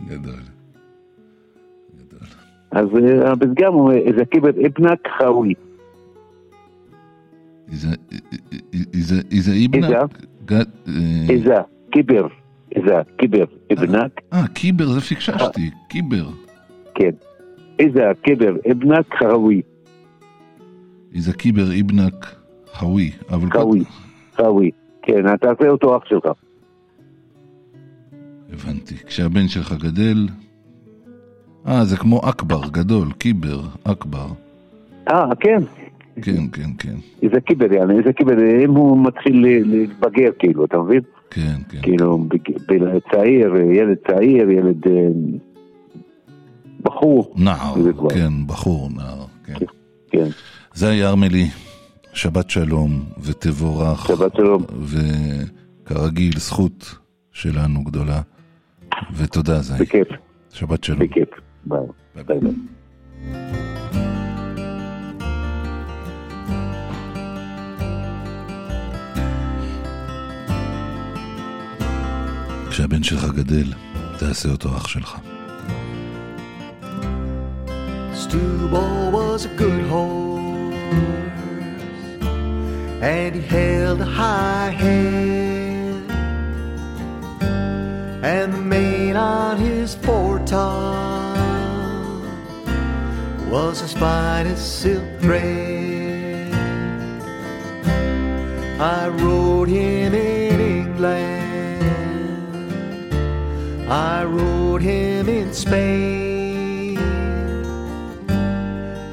גדול. 0.09 0.35
אז 2.71 2.87
אה, 3.03 3.33
הפתגם 3.33 3.73
הוא 3.73 3.93
איזה 3.93 4.25
קיבל 4.25 4.51
אבנק 4.67 5.09
חאווי. 5.19 5.55
איזה? 7.73 7.89
גד- 10.45 10.67
אה, 10.89 10.93
איזה, 11.29 11.55
קיבר, 11.91 12.27
איזה, 12.77 12.95
קיבר, 13.17 13.45
אבנק, 13.73 14.21
אה, 14.33 14.47
קיבר, 14.55 14.87
זה 14.87 15.01
פיקששתי, 15.01 15.71
קיבר. 15.89 16.27
כן. 16.95 17.11
איזה 17.79 18.01
קיבר 18.23 18.55
אבנק 18.71 19.15
חאווי. 19.19 19.63
איזה 21.14 21.33
קיבר 21.33 21.70
איבנק 21.72 22.35
חווי. 22.72 23.11
אבל 23.31 23.50
חאווי, 23.50 23.85
חאווי. 24.37 24.70
כן, 25.03 25.35
אתה 25.35 25.50
עושה 25.50 25.68
אותו 25.68 25.96
אח 25.96 26.03
שלך. 26.09 26.24
הבנתי. 28.53 28.94
כשהבן 29.07 29.48
שלך 29.48 29.72
גדל... 29.72 30.29
אה, 31.66 31.85
זה 31.85 31.96
כמו 31.96 32.20
אכבר, 32.29 32.61
גדול, 32.70 33.12
קיבר, 33.12 33.61
אכבר. 33.85 34.27
אה, 35.09 35.35
כן. 35.40 35.62
כן, 36.22 36.46
כן, 36.53 36.70
כן. 36.79 36.94
איזה 37.22 37.40
קיבר, 37.40 37.72
יעני, 37.72 37.98
איזה 37.98 38.12
קיבר, 38.12 38.33
אם 38.64 38.70
הוא 38.70 39.05
מתחיל 39.07 39.46
להתבגר, 39.66 40.31
כאילו, 40.38 40.64
אתה 40.64 40.79
מבין? 40.79 41.00
כן, 41.31 41.57
כן. 41.68 41.79
כאילו, 41.83 42.18
בג- 42.18 42.59
ב- 42.68 42.98
צעיר, 43.12 43.57
ילד 43.57 43.96
צעיר, 44.11 44.50
ילד 44.50 44.87
אה, 44.87 45.09
בחור. 46.83 47.35
נער. 47.38 47.74
כן, 48.14 48.46
בחור, 48.46 48.88
נער, 48.96 49.24
כן. 49.44 49.55
כן. 50.11 50.29
זה 50.75 50.89
היה 50.89 51.09
ארמלי, 51.09 51.51
שבת 52.13 52.51
שלום 52.51 53.05
ותבורך. 53.23 54.09
שבת 54.09 54.37
שלום. 54.37 54.65
וכרגיל, 55.85 56.39
זכות 56.39 56.95
שלנו 57.33 57.85
גדולה. 57.85 58.21
ותודה, 59.17 59.63
זי. 59.63 59.75
בכיף, 59.79 60.09
שבת 60.53 60.85
שלום. 60.85 60.99
בכיף. 60.99 61.29
ביי. 61.67 61.81
ביי 62.15 62.39
ביי. 62.41 62.51
כשהבן 72.71 73.03
שלך 73.03 73.25
גדל, 73.25 73.73
תעשה 74.19 74.49
אותו 74.49 74.77
אח 74.77 74.89
שלך. 74.89 75.19
Stewball 78.15 79.13
was 79.13 79.45
a 79.45 79.61
good 79.61 79.85
and 83.05 83.35
he 83.35 83.43
held 83.43 84.01
a 84.01 84.05
high 84.05 84.71
head, 84.71 86.11
and 88.25 88.53
the 88.55 88.59
mane 88.59 89.17
on 89.17 89.59
his 89.59 89.95
foretop 89.97 91.37
was 93.51 93.83
as 93.83 93.93
fine 93.93 94.47
as 94.47 94.61
silk 94.61 95.05
thread. 95.21 96.53
I 98.81 99.09
rode 99.09 99.69
him 99.69 100.15
in 100.15 100.61
England, 100.61 101.85
I 103.91 104.25
rode 104.25 104.83
him 104.83 105.29
in 105.29 105.53
Spain. 105.53 106.24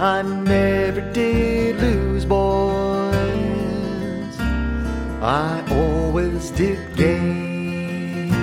I 0.01 0.23
never 0.23 0.99
did 1.13 1.79
lose, 1.79 2.25
boys. 2.25 3.13
I 5.21 5.63
always 5.69 6.49
did 6.49 6.79
gain. 6.95 8.33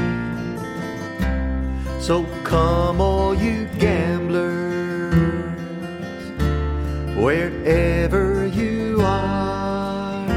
So 2.00 2.24
come, 2.44 3.00
all 3.00 3.34
you 3.34 3.66
gamblers, 3.76 5.42
wherever 7.16 8.46
you 8.46 9.00
are, 9.02 10.28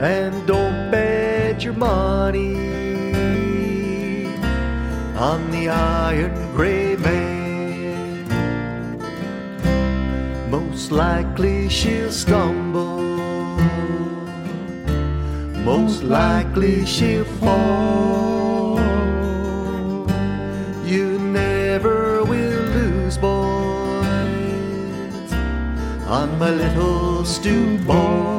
and 0.00 0.46
don't 0.46 0.92
bet 0.92 1.64
your 1.64 1.74
money 1.74 2.54
on 5.16 5.50
the 5.50 5.70
iron 5.70 6.54
gray 6.54 6.94
man. 6.94 7.27
Most 10.78 10.92
likely 10.92 11.68
she'll 11.68 12.12
stumble. 12.12 13.00
Most 15.64 16.04
likely 16.04 16.86
she'll 16.86 17.24
fall. 17.40 18.78
You 20.86 21.18
never 21.18 22.22
will 22.22 22.62
lose, 22.78 23.18
boys, 23.18 24.04
on 26.06 26.38
my 26.38 26.50
little 26.50 27.24
stew 27.24 27.78
ball. 27.78 28.37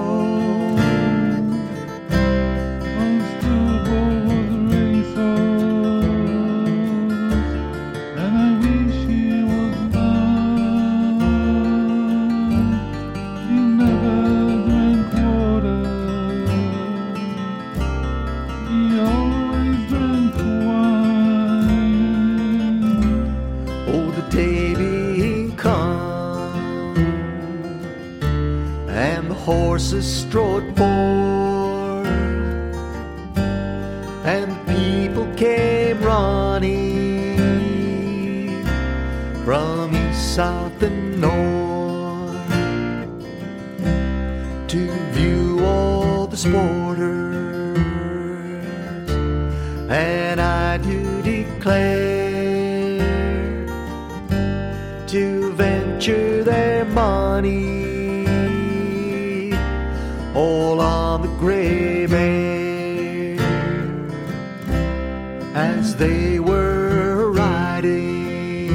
Horses 29.80 30.28
strode 30.28 30.76
forth, 30.76 32.06
and 34.26 34.52
people 34.68 35.26
came 35.38 36.02
running 36.02 37.38
from 39.46 39.96
east, 39.96 40.36
south, 40.36 40.84
and 40.84 41.22
north 41.22 42.36
to 44.68 44.92
view 45.14 45.64
all 45.64 46.28
the 46.28 46.36
sporters, 46.36 47.78
and 49.90 50.42
I 50.42 50.78
do 50.80 51.22
declare 51.22 51.99
they 66.00 66.40
were 66.40 67.30
riding 67.34 68.70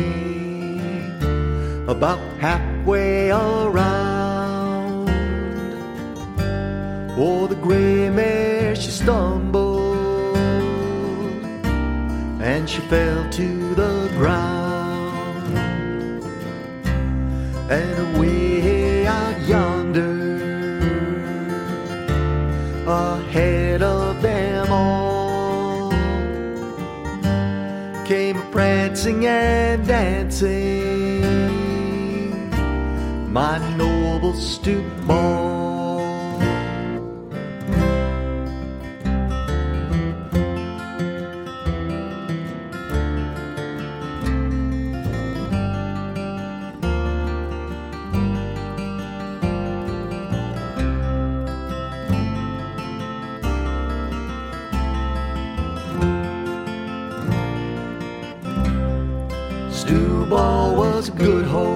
about 1.88 2.18
halfway 2.38 3.30
around. 3.30 5.08
Oh, 7.16 7.46
the 7.46 7.54
gray 7.54 8.10
mare, 8.10 8.76
she 8.76 8.90
stumbled 8.90 10.36
and 12.42 12.68
she 12.68 12.80
fell 12.92 13.30
to 13.30 13.74
the 13.74 14.10
ground. 14.18 15.56
And 17.70 18.16
away 18.16 18.83
and 29.06 29.86
dancing, 29.86 31.20
my 33.30 33.58
noble 33.76 34.32
stoop. 34.32 34.84
boy. 35.06 35.43
good 61.23 61.45
horse, 61.45 61.71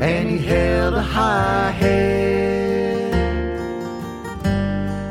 and 0.00 0.30
he 0.30 0.38
held 0.38 0.94
a 0.94 1.02
high 1.02 1.70
head, 1.70 3.12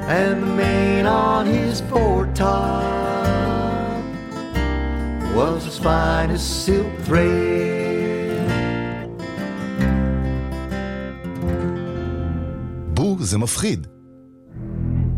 and 0.09 0.41
the 0.41 0.47
mane 0.47 1.05
on 1.05 1.45
his 1.45 1.81
foretop 1.81 2.49
was 5.35 5.67
as 5.67 5.77
fine 5.77 6.31
as 6.31 6.41
silk 6.41 6.91
thread. 7.05 7.59
בו 12.93 13.17
זה 13.19 13.37
מפחיד. 13.37 13.87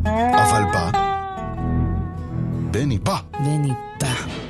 אבל 0.05 0.63
בא, 0.73 0.91
בני 2.71 2.97
בא. 2.97 3.17
בני 3.39 3.73
בא. 4.01 4.44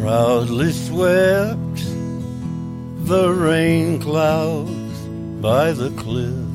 Proudly 0.00 0.72
swept 0.72 1.84
the 3.04 3.30
rain 3.30 4.00
clouds 4.00 4.98
by 5.42 5.72
the 5.72 5.90
cliff 5.90 6.50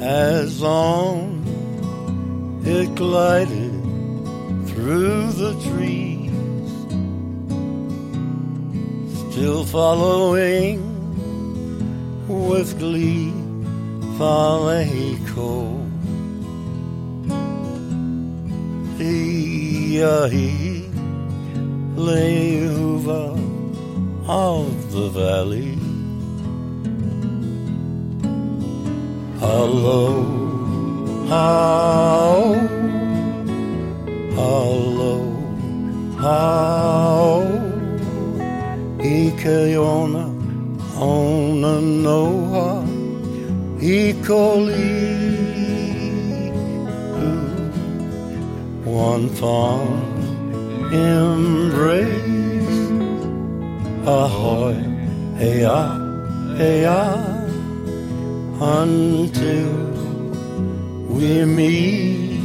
as 0.00 0.62
on 0.62 1.42
it 2.64 2.94
glided 2.94 3.72
through 4.68 5.32
the 5.32 5.54
trees, 5.68 6.30
still 9.32 9.64
following 9.64 10.78
with 12.28 12.78
glee 12.78 13.32
echo. 14.20 15.81
Yahi 19.92 20.88
Lehuva 21.96 23.24
of 24.26 24.92
the 24.92 25.08
valley. 25.10 25.76
Hello, 29.38 30.00
how, 31.28 32.54
hello, 34.38 35.14
how, 36.16 37.42
Ikeona, 38.98 40.24
ona 40.96 41.74
noa, 41.82 42.82
Ikoli. 43.78 45.11
One 48.92 49.26
fond 49.30 50.22
embrace. 50.92 52.10
Ahoy, 54.04 54.74
hey 55.38 55.64
ah, 55.64 55.96
hey 56.58 56.84
ah, 56.84 57.24
until 58.60 59.72
we 61.08 61.44
meet 61.46 62.40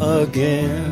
again. 0.00 0.83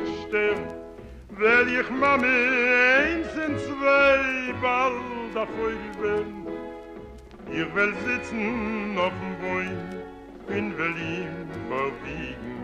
Nicht 0.00 0.28
sterben. 0.28 0.66
Weil 1.30 1.68
ich 1.68 1.90
Mami 1.90 2.26
eins 2.26 3.28
und 3.46 3.58
zwei 3.60 4.54
bald 4.62 5.14
euch 5.36 6.00
bin. 6.00 6.46
Ich 7.50 7.74
will 7.74 7.94
sitzen 8.06 8.96
auf 8.98 9.12
dem 9.20 9.34
Bäum 9.40 10.56
in 10.56 10.76
Berlin 10.76 11.48
verwiegen. 11.68 12.54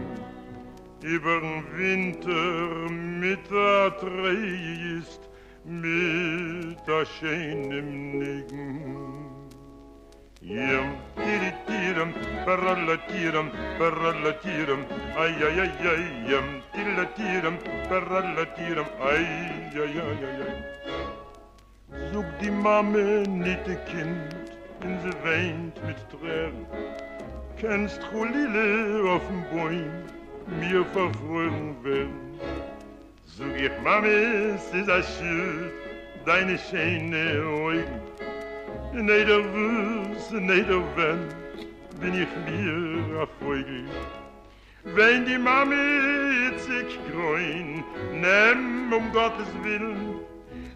Über 1.02 1.40
den 1.40 1.64
Winter 1.76 2.90
mit 2.90 3.50
der 3.50 3.96
Trägest, 3.98 5.28
mit 5.64 6.76
der 6.86 7.06
schönen 7.06 8.18
Nigen. 8.18 9.39
Yum, 10.42 10.96
tiri 11.16 11.52
tirum, 11.66 12.14
perrala 12.46 12.96
ay 15.20 15.36
ay 15.36 15.60
ay 15.60 15.72
ay, 15.92 16.04
yum, 16.30 16.62
tiri 16.72 16.96
la 16.96 17.04
ay 19.04 19.26
ay 19.76 20.00
ay 20.00 20.22
ay 20.28 20.40
ay. 20.48 20.56
Zug 22.10 22.24
di 22.40 22.48
mame 22.48 23.26
nit 23.28 23.62
de 23.66 23.76
kind, 23.84 24.32
in 24.80 24.98
ze 25.02 25.12
weint 25.24 25.76
mit 25.84 26.00
tränen. 26.08 26.66
Kennst 27.58 28.00
du 28.10 28.24
lile 28.24 29.10
aufm 29.10 29.44
dem 29.52 29.84
mir 30.58 30.86
verfrühen 30.86 31.76
wenn. 31.82 32.40
Zug 33.26 33.54
ich 33.60 33.76
mame, 33.84 34.56
sis 34.56 34.88
a 34.88 35.02
schü, 35.02 35.68
deine 36.24 36.56
schöne 36.56 37.44
oi. 37.44 37.84
Nee, 38.92 39.24
der 39.24 39.38
Wuss, 39.38 40.32
nee, 40.32 40.62
der 40.62 40.82
Wenn, 40.96 41.28
bin 42.00 42.14
ich 42.14 42.28
mir 42.44 43.28
Vogel. 43.38 43.84
Wenn 44.82 45.24
die 45.26 45.38
Mami 45.38 46.50
ich 46.56 46.98
groin, 47.12 47.84
nimm 48.12 48.92
um 48.92 49.12
Gottes 49.12 49.46
Willen, 49.62 50.16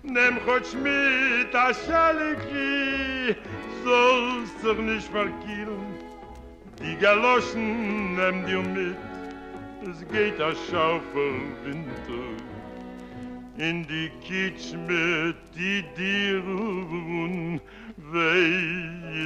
nimm 0.05 0.39
Gott 0.47 0.77
mit 0.81 1.53
a 1.55 1.75
Schaliki, 1.75 3.35
sollst 3.85 4.63
dich 4.63 4.79
nicht 4.79 5.09
verkielen. 5.09 5.85
Die 6.81 6.97
Galoschen 6.97 8.15
nimm 8.15 8.47
dir 8.47 8.63
mit, 8.63 8.97
es 9.91 10.07
geht 10.13 10.41
a 10.41 10.53
scharfer 10.71 11.35
Winter. 11.65 12.45
In 13.57 13.87
die 13.87 14.11
Kitsch 14.21 14.73
mit 14.87 15.37
die 15.55 15.85
Dirun, 15.97 17.61
wei 18.15 18.55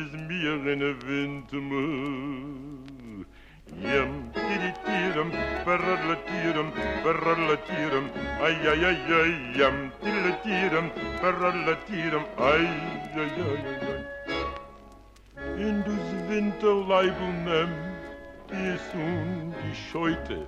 is 0.00 0.12
mir 0.28 0.66
in 0.72 0.82
a 0.82 0.92
Winter. 1.06 1.60
Yum, 3.88 4.12
tiri 4.32 4.72
tiram, 4.84 5.30
paralla 5.64 6.16
tiram, 6.28 6.68
paralla 7.04 7.56
tiram, 7.68 8.06
ay 8.46 8.56
ay 8.72 8.84
ay 8.90 9.00
ay, 9.20 9.32
yum, 9.58 9.76
tiri 10.02 10.32
tiram, 10.44 10.86
paralla 11.20 11.74
tiram, 11.88 12.24
ay 12.38 12.64
ay 13.22 13.30
ay 13.48 13.62
ay. 13.90 14.02
In 15.66 15.82
dus 15.84 16.08
Winterleibel 16.28 17.32
nem, 17.44 17.70
is 18.50 18.84
und 18.94 19.54
die 19.62 19.76
Scheute, 19.84 20.46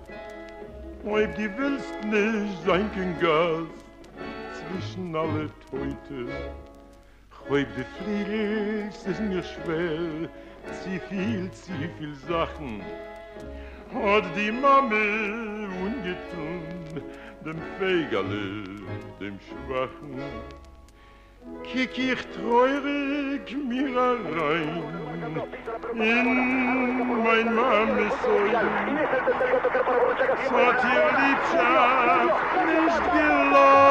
ob 1.05 1.35
die 1.37 1.51
willst 1.59 1.95
nicht 2.05 2.65
sein 2.65 2.91
kein 2.95 3.15
Gas 3.21 3.69
zwischen 4.59 5.15
alle 5.15 5.51
Teute. 5.71 6.21
Ob 7.51 7.57
die 7.57 7.85
fliegst, 7.99 9.09
ist 9.09 9.21
mir 9.21 9.43
schwer, 9.43 10.29
zu 10.83 11.01
viel, 11.09 11.51
zu 11.51 11.73
viel 11.99 12.15
Sachen. 12.29 12.81
Hat 13.93 14.25
die 14.37 14.53
Mame 14.53 15.67
ungetun, 15.83 17.03
dem 17.45 17.61
Fegerle, 17.77 18.65
dem 19.21 19.41
Schwachen. 19.41 20.23
Kick 21.65 21.99
ich 21.99 22.25
treurig 22.37 23.57
mir 23.69 23.97
rein 23.97 24.85
in 25.95 27.25
mein 27.25 27.53
Mames. 27.53 28.15
Es 30.37 30.51
hat 30.53 30.85
ihr 30.85 31.09
Liebschaft 31.19 32.55
nicht 32.69 33.05
gelacht. 33.13 33.91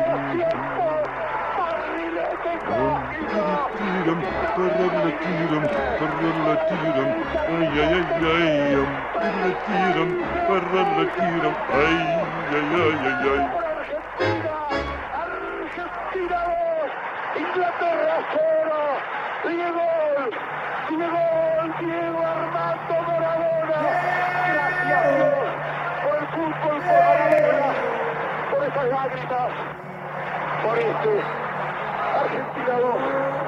fliegen. 4.01 4.19
Tiram, 4.21 4.21
parallatiram, 4.55 5.63
parallatiram, 5.99 7.09
ay 7.51 7.79
ay 7.81 7.93
ay 7.93 8.31
ay, 8.31 8.73
am, 8.73 8.91
parallatiram, 9.13 10.09
parallatiram, 10.47 11.55
ay 11.69 11.97
ay 12.51 12.67
ay 12.81 12.97
ay 13.07 13.25
ay. 13.31 13.43
Inglaterra 17.41 18.17
cero, 18.31 18.81
Diego, 19.43 19.89
Diego, 20.89 21.25
Diego 21.79 22.21
Armando 22.25 22.97
Maradona. 23.07 23.79
Gracias 24.51 25.07
por 26.03 26.15
el 26.17 26.27
fútbol, 26.27 26.77
por 26.81 26.99
Maradona, 27.05 27.69
por 28.51 28.61
esas 28.63 28.87
lágrimas, 28.89 29.51
por 30.63 30.77
este 30.79 31.13
Argentina 32.21 32.75
2, 32.79 33.40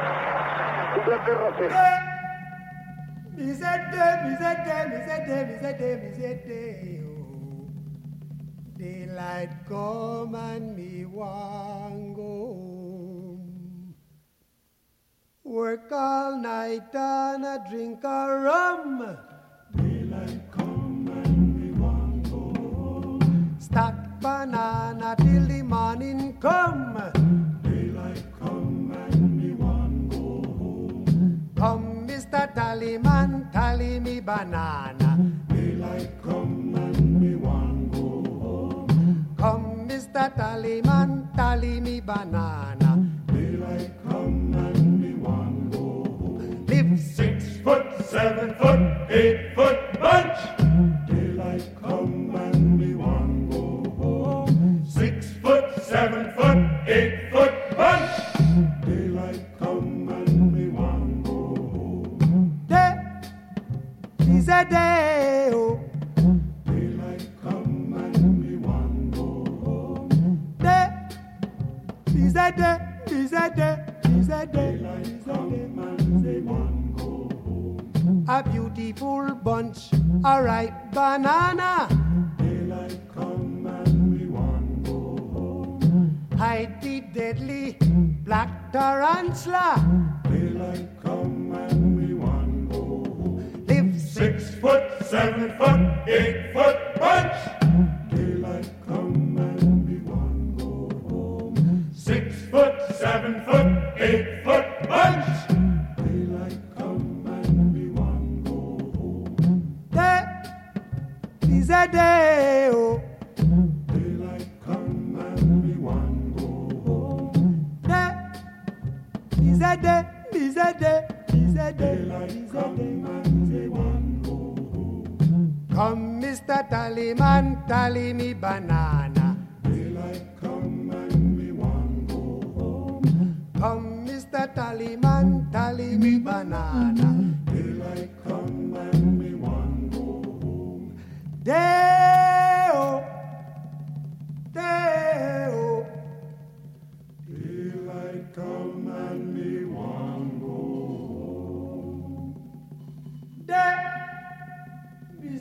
Daylight 8.77 9.67
come 9.67 10.35
and 10.35 10.75
me 10.77 11.05
want 11.05 12.15
go. 12.15 13.39
Work 15.43 15.91
all 15.91 16.37
night 16.37 16.95
and 16.95 17.45
a 17.45 17.65
drink 17.69 18.03
a 18.03 18.35
rum. 18.37 19.17
Daylight 19.75 20.51
come 20.51 21.07
and 21.25 21.55
me 21.59 21.71
want 21.71 22.23
go 22.31 22.53
home. 22.61 23.55
Stack 23.59 24.21
banana 24.21 25.15
till 25.19 25.47
the 25.47 25.63
morning 25.63 26.37
come. 26.39 27.22
Mr. 32.34 32.49
Tallyman, 32.55 33.53
tally 33.53 33.99
me 33.99 34.19
banana. 34.19 35.21
Daylight 35.53 36.09
come 36.23 36.73
and 36.73 37.21
me 37.21 37.36
want 37.36 37.91
go 37.91 38.25
home. 38.41 39.36
Come, 39.38 39.88
Mr. 39.88 40.34
Tallyman, 40.34 41.29
tally 41.36 41.79
me 41.79 41.99
banana. 41.99 42.82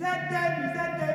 that 0.02 0.28
dead? 0.30 0.70
Is 0.70 0.74
that 0.74 0.98
dead? 0.98 1.11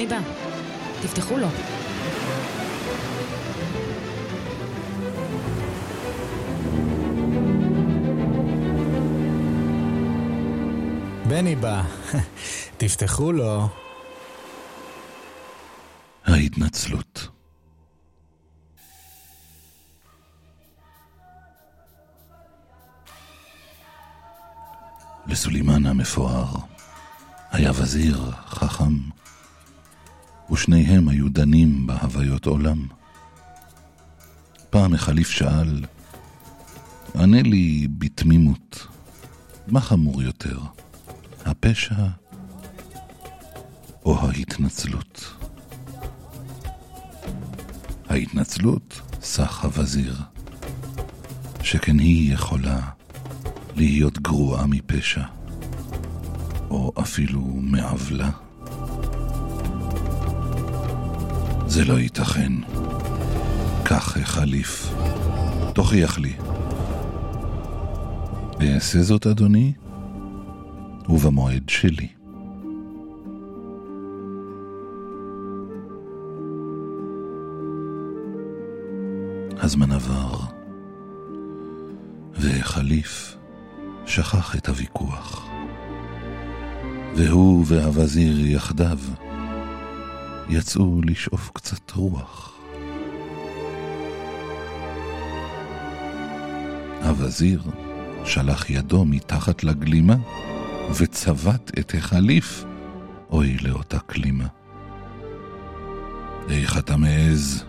בני 0.00 0.08
בא, 0.08 0.20
תפתחו 1.02 1.36
לו. 1.38 1.48
בני 11.28 11.56
בא, 11.56 11.82
תפתחו 12.78 13.32
לו. 13.32 13.68
ההתנצלות. 16.24 17.28
לסולימן 25.26 25.86
המפואר 25.86 26.46
היה 27.50 27.70
וזיר 27.74 28.30
חכם, 28.46 29.19
ושניהם 30.60 31.08
היו 31.08 31.28
דנים 31.28 31.86
בהוויות 31.86 32.46
עולם. 32.46 32.86
פעם 34.70 34.94
החליף 34.94 35.30
שאל, 35.30 35.84
ענה 37.14 37.42
לי 37.42 37.88
בתמימות, 37.98 38.86
מה 39.66 39.80
חמור 39.80 40.22
יותר, 40.22 40.58
הפשע 41.44 42.06
או 44.04 44.18
ההתנצלות? 44.20 45.34
ההתנצלות, 48.08 49.00
סח 49.22 49.64
הווזיר, 49.64 50.14
שכן 51.62 51.98
היא 51.98 52.34
יכולה 52.34 52.80
להיות 53.76 54.18
גרועה 54.18 54.66
מפשע, 54.66 55.24
או 56.70 56.92
אפילו 57.00 57.40
מעוולה. 57.40 58.30
זה 61.70 61.84
לא 61.84 61.98
ייתכן. 61.98 62.52
כך 63.84 64.16
החליף. 64.16 64.92
תוכיח 65.74 66.18
לי. 66.18 66.32
אעשה 68.60 69.02
זאת, 69.02 69.26
אדוני, 69.26 69.72
ובמועד 71.08 71.68
שלי. 71.68 72.08
הזמן 79.58 79.92
עבר, 79.92 80.38
והחליף 82.34 83.36
שכח 84.06 84.56
את 84.56 84.68
הוויכוח. 84.68 85.48
והוא 87.16 87.64
והווזיר 87.68 88.46
יחדיו 88.46 88.98
יצאו 90.52 91.00
לשאוף 91.02 91.50
קצת 91.54 91.90
רוח. 91.90 92.52
הווזיר 97.02 97.62
שלח 98.24 98.70
ידו 98.70 99.04
מתחת 99.04 99.64
לגלימה 99.64 100.16
וצבט 100.98 101.78
את 101.78 101.94
החליף, 101.98 102.64
אוי 103.30 103.56
לאותה 103.62 103.98
כלימה. 103.98 104.46
איך 106.48 106.78
אתה 106.78 106.96
מעז? 106.96 107.64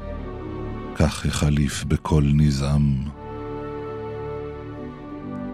כך 0.96 1.26
החליף 1.26 1.84
בקול 1.84 2.32
נזעם. 2.36 3.08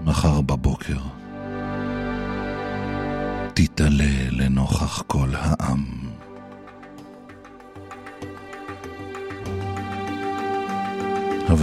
מחר 0.03 0.41
בבוקר 0.41 0.99
תתעלה 3.53 4.29
לנוכח 4.31 5.03
כל 5.07 5.29
העם. 5.33 6.06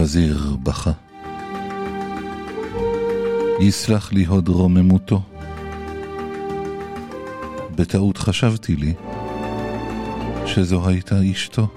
הווזיר 0.05 0.57
בכה. 0.63 0.91
יסלח 3.59 4.13
לי 4.13 4.25
הוד 4.25 4.47
רוממותו. 4.47 5.21
בטעות 7.75 8.17
חשבתי 8.17 8.75
לי 8.75 8.93
שזו 10.45 10.87
הייתה 10.87 11.15
אשתו. 11.31 11.67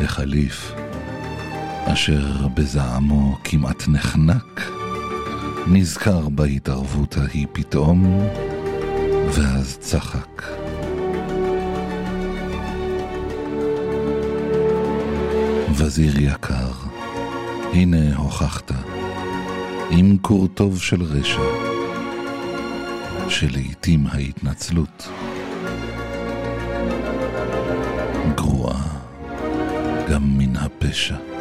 החליף, 0.00 0.72
אשר 1.84 2.48
בזעמו 2.54 3.36
כמעט 3.44 3.88
נחנק, 3.88 4.79
נזכר 5.66 6.28
בהתערבות 6.28 7.16
ההיא 7.16 7.46
פתאום, 7.52 8.28
ואז 9.32 9.78
צחק. 9.80 10.42
וזיר 15.76 16.20
יקר, 16.20 16.70
הנה 17.72 18.16
הוכחת, 18.16 18.72
עם 19.90 20.16
קורטוב 20.18 20.80
של 20.80 21.02
רשע, 21.02 21.42
שלעיתים 23.28 24.06
ההתנצלות 24.06 25.08
גרועה 28.34 28.82
גם 30.10 30.38
מן 30.38 30.56
הפשע. 30.56 31.39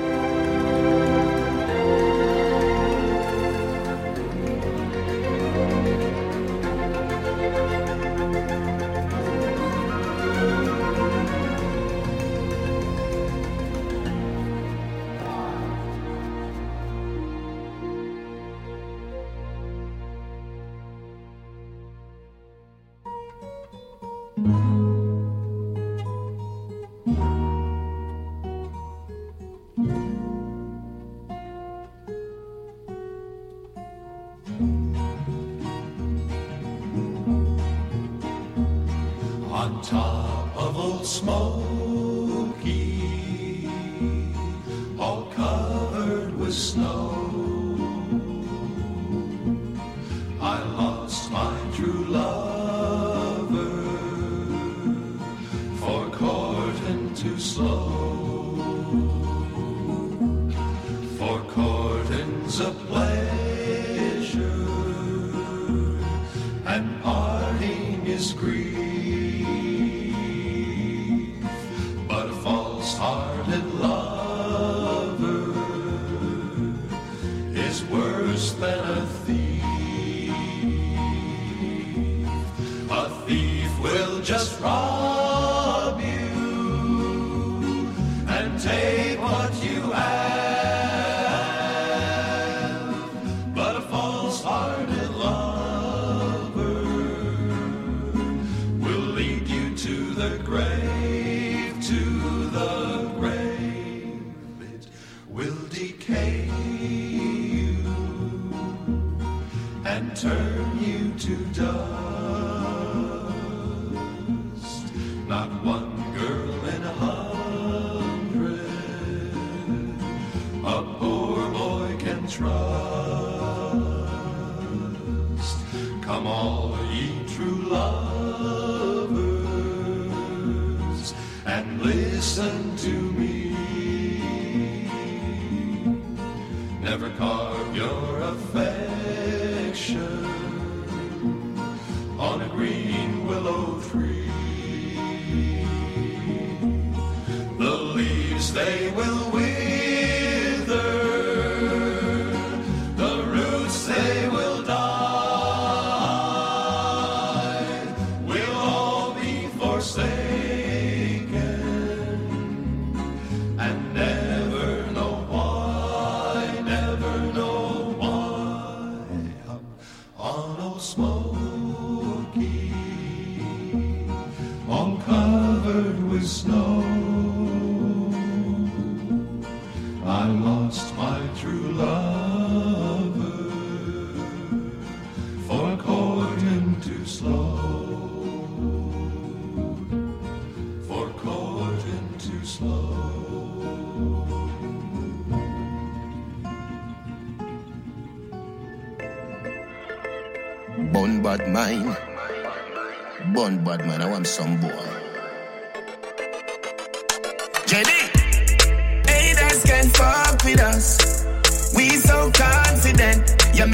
free. 101.00 101.39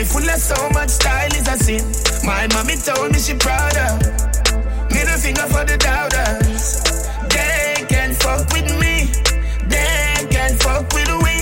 Full 0.06 0.30
of 0.30 0.40
so 0.40 0.70
much 0.70 0.90
style 0.90 1.34
is 1.34 1.48
a 1.48 1.58
sin. 1.58 1.84
My 2.26 2.48
mommy 2.54 2.76
told 2.76 3.12
me 3.12 3.20
she 3.20 3.34
proud 3.36 3.76
of. 3.78 4.02
Middle 4.92 5.18
finger 5.18 5.48
for 5.54 5.66
the 5.66 5.78
doubters. 5.78 6.84
They 7.30 7.86
can 7.88 8.14
fuck 8.14 8.48
with 8.54 8.70
me. 8.80 9.12
They 9.68 10.28
can 10.30 10.56
fuck 10.58 10.92
with 10.94 11.12
we. 11.24 11.36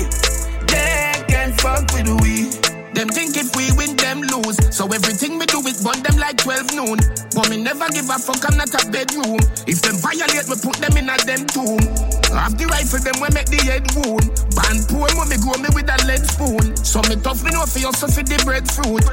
They 0.68 1.24
can 1.28 1.54
fuck 1.54 1.92
with 1.94 2.10
we. 2.22 2.63
Them 2.94 3.10
think 3.10 3.36
if 3.38 3.56
we 3.56 3.74
win, 3.74 3.96
them 3.98 4.22
lose. 4.22 4.58
So 4.70 4.86
everything 4.86 5.40
we 5.40 5.46
do 5.46 5.60
is 5.66 5.84
burn 5.84 6.02
them 6.04 6.18
like 6.18 6.38
12 6.38 6.78
noon. 6.78 6.98
But 7.34 7.50
me 7.50 7.58
never 7.58 7.90
give 7.90 8.10
a 8.10 8.18
fuck, 8.22 8.46
I'm 8.46 8.58
not 8.58 8.70
a 8.70 8.82
bedroom. 8.90 9.42
If 9.66 9.82
them 9.82 9.98
violate, 9.98 10.46
we 10.46 10.56
put 10.62 10.78
them 10.78 10.98
in 10.98 11.10
a 11.10 11.18
them 11.26 11.46
tomb. 11.50 11.82
Have 12.30 12.58
the 12.58 12.70
rifle, 12.70 13.02
them 13.02 13.18
we 13.18 13.30
make 13.34 13.50
the 13.50 13.62
head 13.66 13.90
wound. 13.98 14.30
Band 14.54 14.86
poor, 14.90 15.10
me 15.26 15.38
grow 15.42 15.58
me 15.58 15.70
with 15.74 15.90
a 15.90 15.98
lead 16.06 16.22
spoon. 16.22 16.78
So 16.78 17.02
me 17.10 17.18
tough, 17.22 17.44
me 17.44 17.52
know 17.52 17.66
for 17.66 17.80
you, 17.80 17.92
so 17.94 18.08
for 18.08 18.22
the 18.22 18.38
breadfruit. 18.46 19.06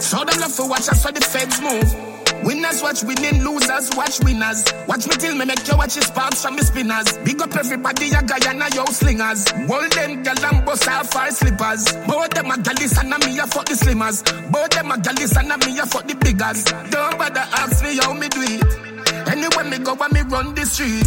So 0.00 0.24
them 0.24 0.40
love 0.40 0.52
for 0.52 0.68
watch 0.68 0.88
us 0.88 1.02
so 1.02 1.10
the 1.10 1.20
feds 1.20 1.60
move. 1.60 2.15
Winners 2.42 2.82
watch 2.82 3.02
winning, 3.04 3.42
losers 3.42 3.90
watch 3.96 4.20
winners. 4.22 4.64
Watch 4.86 5.06
me 5.06 5.14
till 5.16 5.34
me 5.34 5.44
make 5.44 5.66
you 5.66 5.76
watch 5.76 5.94
his 5.94 6.06
sparks 6.06 6.42
from 6.42 6.56
me 6.56 6.62
spinners. 6.62 7.18
Big 7.18 7.40
up 7.40 7.54
everybody, 7.56 8.08
a 8.10 8.22
guy 8.22 8.38
and 8.50 8.62
a 8.62 8.68
yo 8.74 8.84
slingers. 8.86 9.48
Hold 9.50 9.92
them 9.92 10.22
gal 10.22 10.44
and 10.44 10.64
bust 10.64 10.88
off 10.88 11.14
our 11.16 11.30
slippers. 11.30 11.84
Both 12.06 12.30
them 12.30 12.50
a 12.50 12.56
gallis 12.56 12.98
and 12.98 13.12
a 13.12 13.18
me 13.26 13.38
a 13.38 13.46
fuck 13.46 13.66
the 13.66 13.74
slimmers. 13.74 14.22
Both 14.50 14.70
them 14.70 14.90
a 14.90 14.96
gallis 14.96 15.36
and 15.36 15.52
a 15.52 15.58
me 15.66 15.78
a 15.78 15.86
fuck 15.86 16.06
the 16.06 16.14
biggers. 16.14 16.64
Don't 16.90 17.18
bother 17.18 17.46
ask 17.52 17.82
me 17.82 17.96
how 17.96 18.12
me 18.12 18.28
do 18.28 18.42
it. 18.42 19.28
Anywhere 19.28 19.64
me 19.64 19.78
go, 19.78 19.94
when 19.94 20.12
me 20.12 20.22
run 20.22 20.54
the 20.54 20.64
street. 20.64 21.06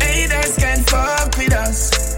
Haters 0.00 0.56
can't 0.58 0.88
fuck 0.88 1.36
with 1.38 1.54
us. 1.54 2.16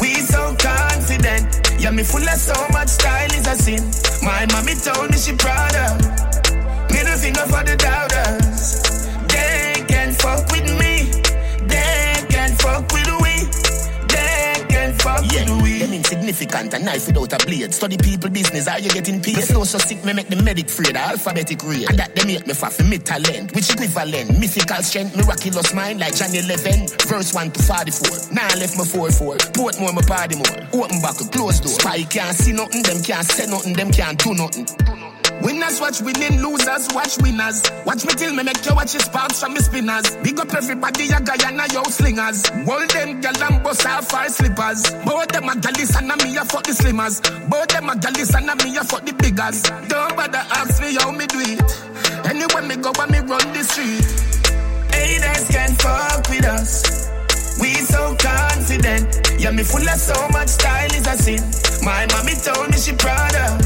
We 0.00 0.14
so 0.14 0.54
confident. 0.58 1.80
Yeah, 1.80 1.90
me 1.90 2.02
full 2.02 2.22
of 2.22 2.38
so 2.38 2.54
much 2.72 2.88
style 2.88 3.32
is 3.32 3.46
a 3.46 3.56
sin. 3.56 3.82
My 4.24 4.46
mommy 4.52 4.74
told 4.74 5.10
me 5.10 5.18
she 5.18 5.34
proud 5.36 5.74
of. 5.76 6.33
Finger 7.24 7.46
for 7.48 7.64
the 7.64 7.74
doubters. 7.80 9.08
They 9.32 9.80
can 9.88 10.12
fuck 10.12 10.44
with 10.52 10.68
me. 10.76 11.08
They 11.64 12.20
can 12.28 12.52
fuck 12.60 12.84
with 12.92 13.08
we. 13.24 13.34
They 14.12 14.60
can 14.68 14.92
fuck 15.00 15.24
Yeah, 15.32 15.48
with 15.48 15.62
we. 15.62 15.78
them 15.78 15.94
insignificant, 15.94 16.74
a 16.74 16.78
knife 16.80 17.06
without 17.06 17.32
a 17.32 17.46
blade. 17.46 17.72
Study 17.72 17.96
people 17.96 18.28
business, 18.28 18.68
how 18.68 18.76
you 18.76 18.90
getting 18.90 19.22
paid? 19.22 19.42
Flow 19.44 19.64
so 19.64 19.78
sick, 19.78 20.04
me 20.04 20.12
make 20.12 20.28
the 20.28 20.36
medic 20.42 20.66
afraid, 20.68 20.96
alphabetic 20.96 21.64
rate. 21.64 21.88
And 21.88 21.98
that 21.98 22.14
they 22.14 22.26
make 22.26 22.46
me 22.46 22.52
for 22.52 22.68
me 22.84 22.98
talent, 22.98 23.54
which 23.54 23.70
equivalent? 23.72 24.38
Mythical 24.38 24.82
strength, 24.82 25.16
miraculous 25.16 25.72
mind 25.72 26.00
like 26.00 26.14
Johnny 26.14 26.40
11. 26.40 26.88
Verse 27.08 27.32
1 27.32 27.52
to 27.52 27.62
44. 27.62 28.34
Now 28.36 28.48
I 28.52 28.54
left 28.60 28.76
me 28.76 28.84
4 28.84 29.10
4. 29.10 29.36
Port 29.56 29.80
more, 29.80 29.94
my 29.94 30.02
party 30.02 30.36
more. 30.36 30.60
Open 30.76 31.00
back, 31.00 31.16
close 31.32 31.58
door. 31.60 31.72
Spy 31.72 32.02
can't 32.04 32.36
see 32.36 32.52
nothing, 32.52 32.82
them 32.82 33.02
can't 33.02 33.24
say 33.24 33.46
nothing, 33.48 33.72
them 33.72 33.90
can't 33.90 34.18
do 34.22 34.34
nothing. 34.34 34.68
Winners 35.44 35.78
watch 35.78 36.00
winning, 36.00 36.40
losers 36.40 36.88
watch 36.94 37.20
winners. 37.20 37.60
Watch 37.84 38.06
me 38.06 38.14
till 38.14 38.32
me 38.32 38.42
make 38.42 38.64
you 38.64 38.74
watch 38.74 38.94
his 38.94 39.04
sparks 39.04 39.40
from 39.40 39.52
me 39.52 39.60
spinners. 39.60 40.16
Big 40.24 40.40
up 40.40 40.54
everybody, 40.54 41.04
a 41.12 41.20
guy 41.20 41.36
and 41.46 41.60
a 41.60 41.68
yo 41.70 41.82
slingers. 41.84 42.48
Hold 42.64 42.88
them 42.88 43.20
gal 43.20 43.42
and 43.44 43.62
bust 43.62 43.84
off 43.84 44.14
our 44.14 44.28
slippers. 44.30 44.82
Both 45.04 45.28
them 45.28 45.44
a 45.44 45.52
gallis 45.52 45.94
and 45.98 46.10
a 46.10 46.16
me 46.24 46.34
a 46.38 46.44
fuck 46.46 46.64
the 46.64 46.72
slimmers. 46.72 47.20
Both 47.50 47.68
them 47.68 47.90
a 47.90 47.94
gallis 47.94 48.34
and 48.34 48.48
a 48.48 48.56
me 48.64 48.74
a 48.78 48.84
fuck 48.84 49.04
the 49.04 49.12
biggers. 49.12 49.60
Don't 49.88 50.16
bother 50.16 50.44
ask 50.48 50.80
me 50.80 50.94
how 50.94 51.12
me 51.12 51.26
do 51.26 51.40
it. 51.40 51.60
Anywhere 52.24 52.62
me 52.62 52.76
go, 52.76 52.90
when 52.96 53.10
me 53.12 53.18
run 53.18 53.44
the 53.52 53.62
street. 53.68 54.00
Haters 54.96 55.44
can't 55.52 55.76
fuck 55.76 56.26
with 56.30 56.46
us. 56.46 57.10
We 57.60 57.74
so 57.84 58.16
confident. 58.16 59.38
Yeah, 59.38 59.50
me 59.50 59.62
full 59.62 59.84
of 59.84 60.00
so 60.00 60.16
much 60.28 60.48
style 60.48 60.94
is 60.94 61.06
a 61.06 61.16
sin. 61.20 61.84
My 61.84 62.06
mommy 62.12 62.32
told 62.32 62.70
me 62.70 62.78
she 62.78 62.96
proud 62.96 63.34
of. 63.36 63.63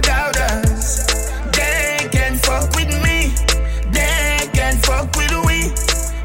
The. 0.00 1.50
They 1.52 2.08
can 2.10 2.38
fuck 2.38 2.70
with 2.74 2.92
me. 3.02 3.34
They 3.90 4.48
can 4.52 4.76
fuck 4.78 5.14
with 5.16 5.34
we. 5.46 5.72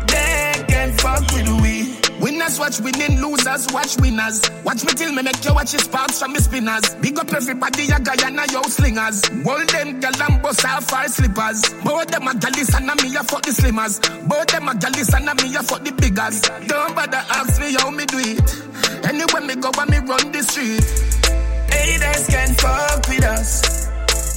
They 0.07 0.63
can 0.67 0.93
fuck 0.93 1.21
with 1.34 1.49
we. 1.61 1.97
Winners 2.19 2.59
watch 2.59 2.80
winning, 2.80 3.19
losers 3.19 3.67
watch 3.74 3.99
winners. 3.99 4.41
Watch 4.63 4.86
me 4.86 4.93
till 4.93 5.11
me 5.11 5.24
make 5.24 5.43
you 5.43 5.53
watch 5.53 5.71
his 5.71 5.82
sparks 5.84 6.19
from 6.21 6.34
me 6.34 6.39
spinners. 6.39 6.95
Big 7.01 7.17
up 7.19 7.34
everybody, 7.34 7.84
ya 7.86 7.99
Guyana, 7.99 8.45
yo 8.51 8.61
slingers. 8.63 9.28
Hold 9.43 9.69
them 9.69 9.99
gal 9.99 10.21
and 10.21 10.41
bust 10.41 10.65
off 10.65 10.93
our 10.93 11.07
slippers. 11.07 11.61
Both 11.84 12.07
them 12.07 12.28
a 12.28 12.34
gallis 12.34 12.74
and 12.78 12.89
a 12.89 12.95
me 13.03 13.15
a 13.15 13.24
fuck 13.24 13.41
the 13.41 13.51
slimmers. 13.51 13.99
Both 14.30 14.47
them 14.47 14.69
a 14.69 14.74
gallis 14.74 15.13
and 15.13 15.28
a 15.28 15.36
me 15.43 15.55
a 15.55 15.63
fuck 15.63 15.84
the 15.84 15.91
biggers. 15.91 16.41
Don't 16.67 16.95
bother 16.95 17.24
ask 17.30 17.59
me 17.59 17.74
how 17.74 17.89
me 17.89 18.05
do 18.05 18.19
it. 18.19 19.05
Anywhere 19.05 19.41
me 19.41 19.55
go, 19.55 19.71
when 19.76 19.89
me 19.89 19.97
run 19.97 20.32
the 20.32 20.43
street. 20.43 21.43
Haters 21.84 22.28
can 22.28 22.54
fuck 22.56 23.10
with 23.10 23.26
us. 23.26 23.90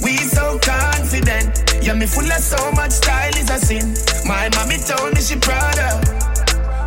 We 0.03 0.17
so 0.17 0.59
confident. 0.59 1.63
Yeah, 1.81 1.93
me 1.93 2.05
full 2.05 2.29
of 2.29 2.43
so 2.43 2.71
much 2.73 2.91
style 2.91 3.35
is 3.37 3.49
a 3.49 3.57
sin. 3.57 3.95
My 4.27 4.49
mommy 4.55 4.77
told 4.79 5.13
me 5.15 5.21
she 5.21 5.37
proud 5.37 5.79
of. 5.79 6.03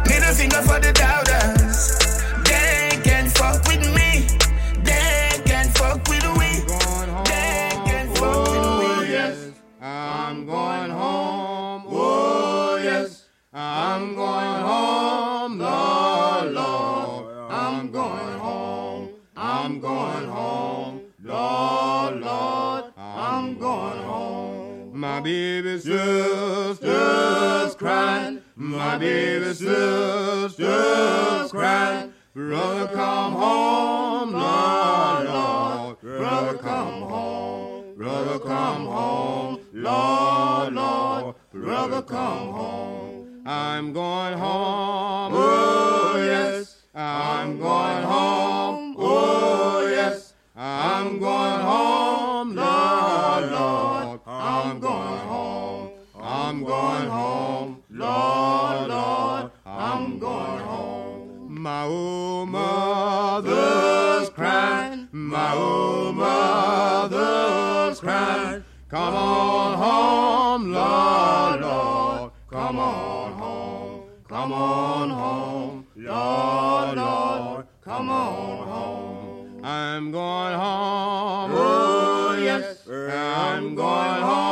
Middle 0.06 0.34
finger 0.34 0.60
for 0.68 0.78
the 0.78 0.92
doubters. 0.92 1.96
They 2.44 3.00
can 3.02 3.30
fuck 3.30 3.66
with 3.68 3.88
me. 3.96 4.39
My 25.20 25.24
baby 25.24 25.78
sister's 25.78 27.74
crying. 27.74 28.40
My 28.56 28.96
baby 28.96 29.52
sister's 29.52 30.56
crying. 31.50 32.14
Brother, 32.32 32.86
come 32.94 33.34
home, 33.34 34.32
Lord, 34.32 35.26
Lord. 35.26 36.00
Brother, 36.00 36.56
come 36.56 37.02
home. 37.02 37.94
Brother, 37.98 38.38
come 38.38 38.86
home. 38.86 39.60
Lord, 39.74 40.72
Lord. 40.72 41.34
Brother, 41.52 42.00
come 42.00 42.52
home. 42.54 43.42
I'm 43.44 43.92
going 43.92 44.38
home. 44.38 45.34
Oh, 45.36 46.14
yes. 46.16 46.76
I'm 46.94 47.58
going 47.58 48.04
home. 48.04 48.96
Oh, 48.98 49.86
yes. 49.86 50.32
I'm 50.56 51.18
going 51.18 51.60
home. 51.60 51.69
My 61.62 61.84
old 61.84 62.48
mother's 62.48 64.30
crying. 64.30 65.08
My 65.12 65.54
old 65.54 66.16
mother's 66.16 68.00
crying. 68.00 68.64
Come 68.88 69.14
on 69.14 69.76
home, 69.76 70.72
Lord, 70.72 71.60
Lord. 71.60 72.32
Come 72.48 72.78
on 72.78 73.32
home. 73.34 74.02
Come 74.26 74.52
on 74.54 75.10
home, 75.10 75.86
Lord, 75.96 76.96
Lord. 76.96 77.66
Come 77.84 78.08
on 78.08 78.66
home. 78.66 79.60
I'm 79.62 80.10
going 80.12 80.58
home. 80.58 81.50
Oh, 81.52 82.38
yes. 82.40 82.88
I'm 82.88 83.74
going 83.74 84.22
home. 84.22 84.49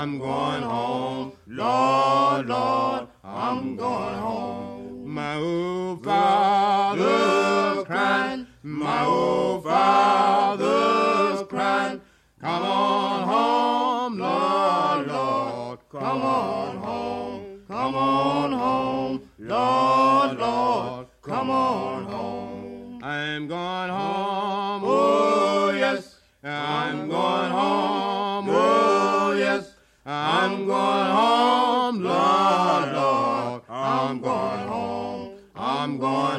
I'm 0.00 0.18
going 0.18 0.62
home, 0.62 1.32
Lord, 1.46 2.48
Lord. 2.48 3.08
I'm 3.22 3.76
going 3.76 4.14
home. 4.14 5.04
My 5.06 5.36
old 5.36 6.02
father's 6.02 7.84
crying. 7.84 8.46
My 8.62 9.04
old 9.04 9.62
father's 9.62 11.46
crying. 11.48 12.00
Come 12.40 12.62
on 12.62 13.28
home, 13.28 14.18
Lord, 14.18 15.06
Lord. 15.06 15.78
Come 15.92 16.22
on 16.22 16.59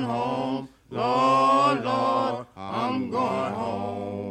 going 0.02 0.10
home, 0.10 0.70
Lord, 0.90 1.84
Lord. 1.84 2.46
I'm 2.58 3.12
going 3.12 3.54
home. 3.54 4.30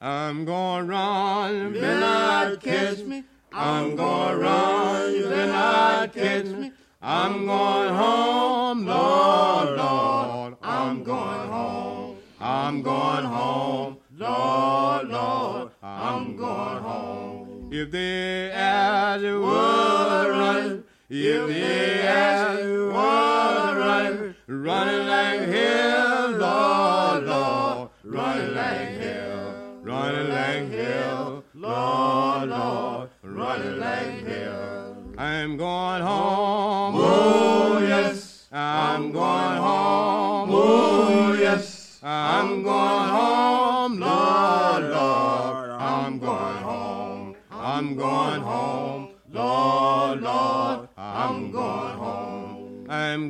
I'm 0.00 0.44
going 0.46 0.86
run, 0.86 1.74
you 1.74 1.80
better 1.80 2.00
not 2.00 2.60
catch 2.62 3.00
me. 3.00 3.24
I'm 3.52 3.96
going 3.96 4.38
run, 4.38 5.14
you 5.14 5.24
better 5.24 5.52
not 5.52 6.14
catch 6.14 6.46
me. 6.46 6.72
I'm 7.02 7.44
going 7.46 7.94
home, 7.94 8.86
Lord, 8.86 9.76
Lord. 9.76 10.56
I'm 10.62 11.02
going 11.04 11.48
home. 11.48 12.16
I'm 12.40 12.82
going 12.82 13.24
home, 13.24 13.98
Lord, 14.16 15.08
Lord. 15.08 15.70
I'm 15.82 16.36
going 16.36 16.82
home. 16.82 17.70
If 17.72 17.90
they 17.90 18.50
ask 18.52 19.22
you 19.22 19.42
what 19.42 20.30
run, 20.30 20.84
if 21.12 21.48
they 21.48 22.02
ask 22.06 22.62
you 22.62 22.92
what 22.92 23.76
run, 23.76 24.36
running 24.46 25.06
like 25.08 25.40
hell, 25.48 26.30
Lord, 26.30 27.24
Lord, 27.24 27.90
running 28.04 28.54
like 28.54 28.88
hell, 29.00 29.54
running 29.82 30.28
like 30.30 30.70
hell, 30.70 31.44
Lord, 31.52 32.48
Lord, 32.50 33.10
running 33.24 33.80
like 33.80 34.24
hell. 34.24 34.96
I'm 35.18 35.56
going 35.56 36.02
home. 36.02 36.94
Oh, 36.94 37.74
oh 37.74 37.78
yes. 37.80 38.46
I'm 38.52 39.10
going 39.12 39.58
oh, 39.58 39.62
home. 39.62 40.50
Oh, 40.52 41.36
yes. 41.38 41.98
I'm 42.02 42.62
going 42.62 43.08
home, 43.08 43.98
Lord, 43.98 44.84
Lord. 44.84 45.70
I'm 45.70 46.18
going 46.20 46.56
home. 46.56 47.36
I'm 47.50 47.96
going 47.96 48.40
home, 48.40 48.79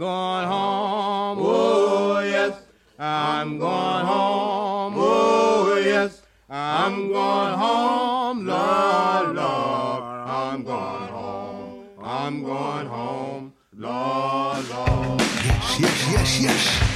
going 0.01 0.49
home. 0.49 1.39
Oh, 1.43 2.21
yes. 2.21 2.55
I'm 2.99 3.59
going 3.59 4.07
home. 4.07 4.95
Oh, 4.97 5.77
yes. 5.85 6.23
I'm 6.49 7.09
going 7.09 7.55
home, 7.55 8.47
Lord, 8.47 9.37
Lord. 9.37 10.03
I'm 10.03 10.65
going 10.65 11.09
home. 11.09 11.85
I'm 12.03 12.43
going 12.43 12.87
home, 12.87 13.53
Lord, 13.77 14.71
Lord. 14.71 15.21
Yes, 15.21 15.81
yes, 15.81 16.13
yes, 16.13 16.43
yes. 16.45 16.90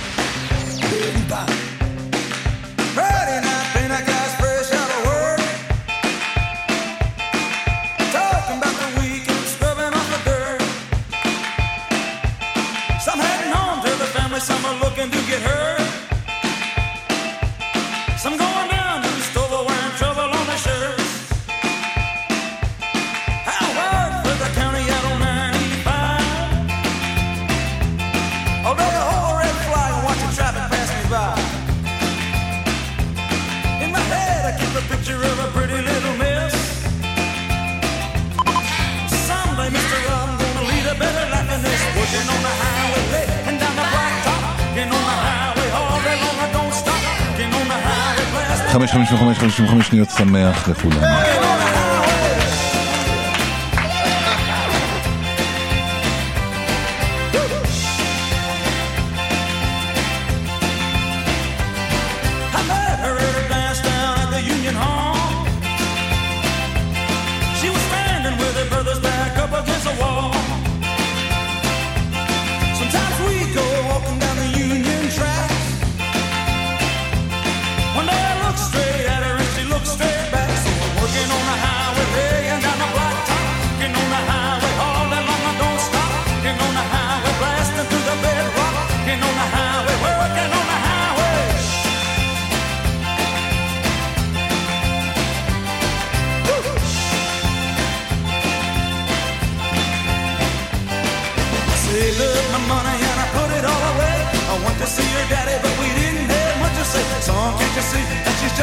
Highway, 48.75 48.87
blast. 48.87 48.95
555 48.95 49.39
55 49.39 49.87
שניות 49.89 50.11
שמח 50.11 50.69
לכולם. 50.69 51.84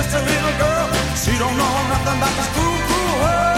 Just 0.01 0.15
a 0.17 0.21
little 0.25 0.55
girl? 0.57 0.87
She 1.13 1.33
don't 1.37 1.55
know 1.61 1.73
nothing 1.93 2.17
about 2.17 2.33
this 2.33 2.49
cruel, 2.57 2.79
cruel 2.89 3.15
world. 3.21 3.57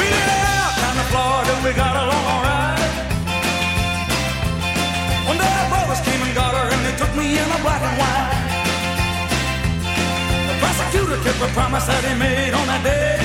We 0.00 0.06
did 0.08 0.28
out 0.48 0.72
down 0.80 0.94
to 0.96 1.04
Florida, 1.12 1.52
we 1.60 1.70
got 1.76 1.94
along 2.02 2.24
alright. 2.32 2.80
One 5.28 5.36
day 5.36 5.52
our 5.60 5.68
brothers 5.72 6.00
came 6.08 6.20
and 6.24 6.32
got 6.32 6.52
her, 6.56 6.66
and 6.72 6.80
they 6.86 6.94
took 6.96 7.12
me 7.20 7.36
in 7.36 7.48
a 7.52 7.60
black 7.60 7.82
and 7.84 7.96
white. 8.00 8.32
The 10.48 10.56
prosecutor 10.62 11.18
kept 11.20 11.40
a 11.44 11.50
promise 11.52 11.84
that 11.84 12.02
he 12.08 12.14
made 12.16 12.54
on 12.56 12.64
that 12.72 12.82
day. 12.82 13.20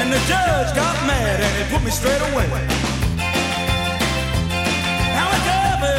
And 0.00 0.08
the 0.08 0.20
judge 0.30 0.70
got 0.72 0.96
mad 1.04 1.40
and 1.44 1.52
he 1.60 1.64
put 1.72 1.84
me 1.84 1.90
straight 1.90 2.22
away. 2.32 2.85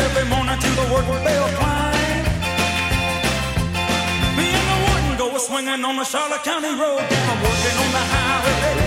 Every 0.09 0.29
morning 0.29 0.57
to 0.59 0.69
the 0.79 0.85
work 0.93 1.07
bell 1.25 1.47
climb. 1.59 2.23
Me 4.37 4.47
and 4.59 4.67
the 4.71 4.77
warden 4.85 5.17
go 5.17 5.37
swinging 5.37 5.83
on 5.83 5.95
the 5.97 6.05
Charlotte 6.05 6.43
County 6.43 6.73
Road. 6.81 7.01
Yeah, 7.11 7.31
I'm 7.31 7.39
working 7.43 7.77
on 7.83 7.91
the 7.91 8.03
highway 8.13 8.86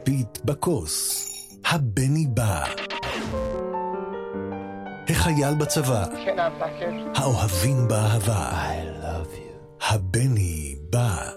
הכפית 0.00 0.44
בכוס. 0.44 1.26
הבני 1.64 2.26
בא. 2.26 2.64
החייל 5.08 5.54
בצבא. 5.60 6.04
האוהבים 7.14 7.88
באהבה. 7.88 8.50
I 8.50 9.04
love 9.04 9.34
you. 9.36 9.84
הבני 9.84 10.76
בא. 10.90 11.30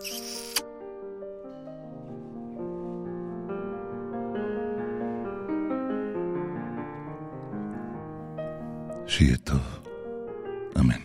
שיהיה 9.07 9.37
טוב. 9.37 9.79
אמן. 10.79 11.01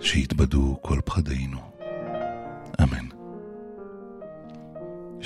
שיתבדו 0.00 0.76
כל 0.82 1.00
פחדינו. 1.04 1.73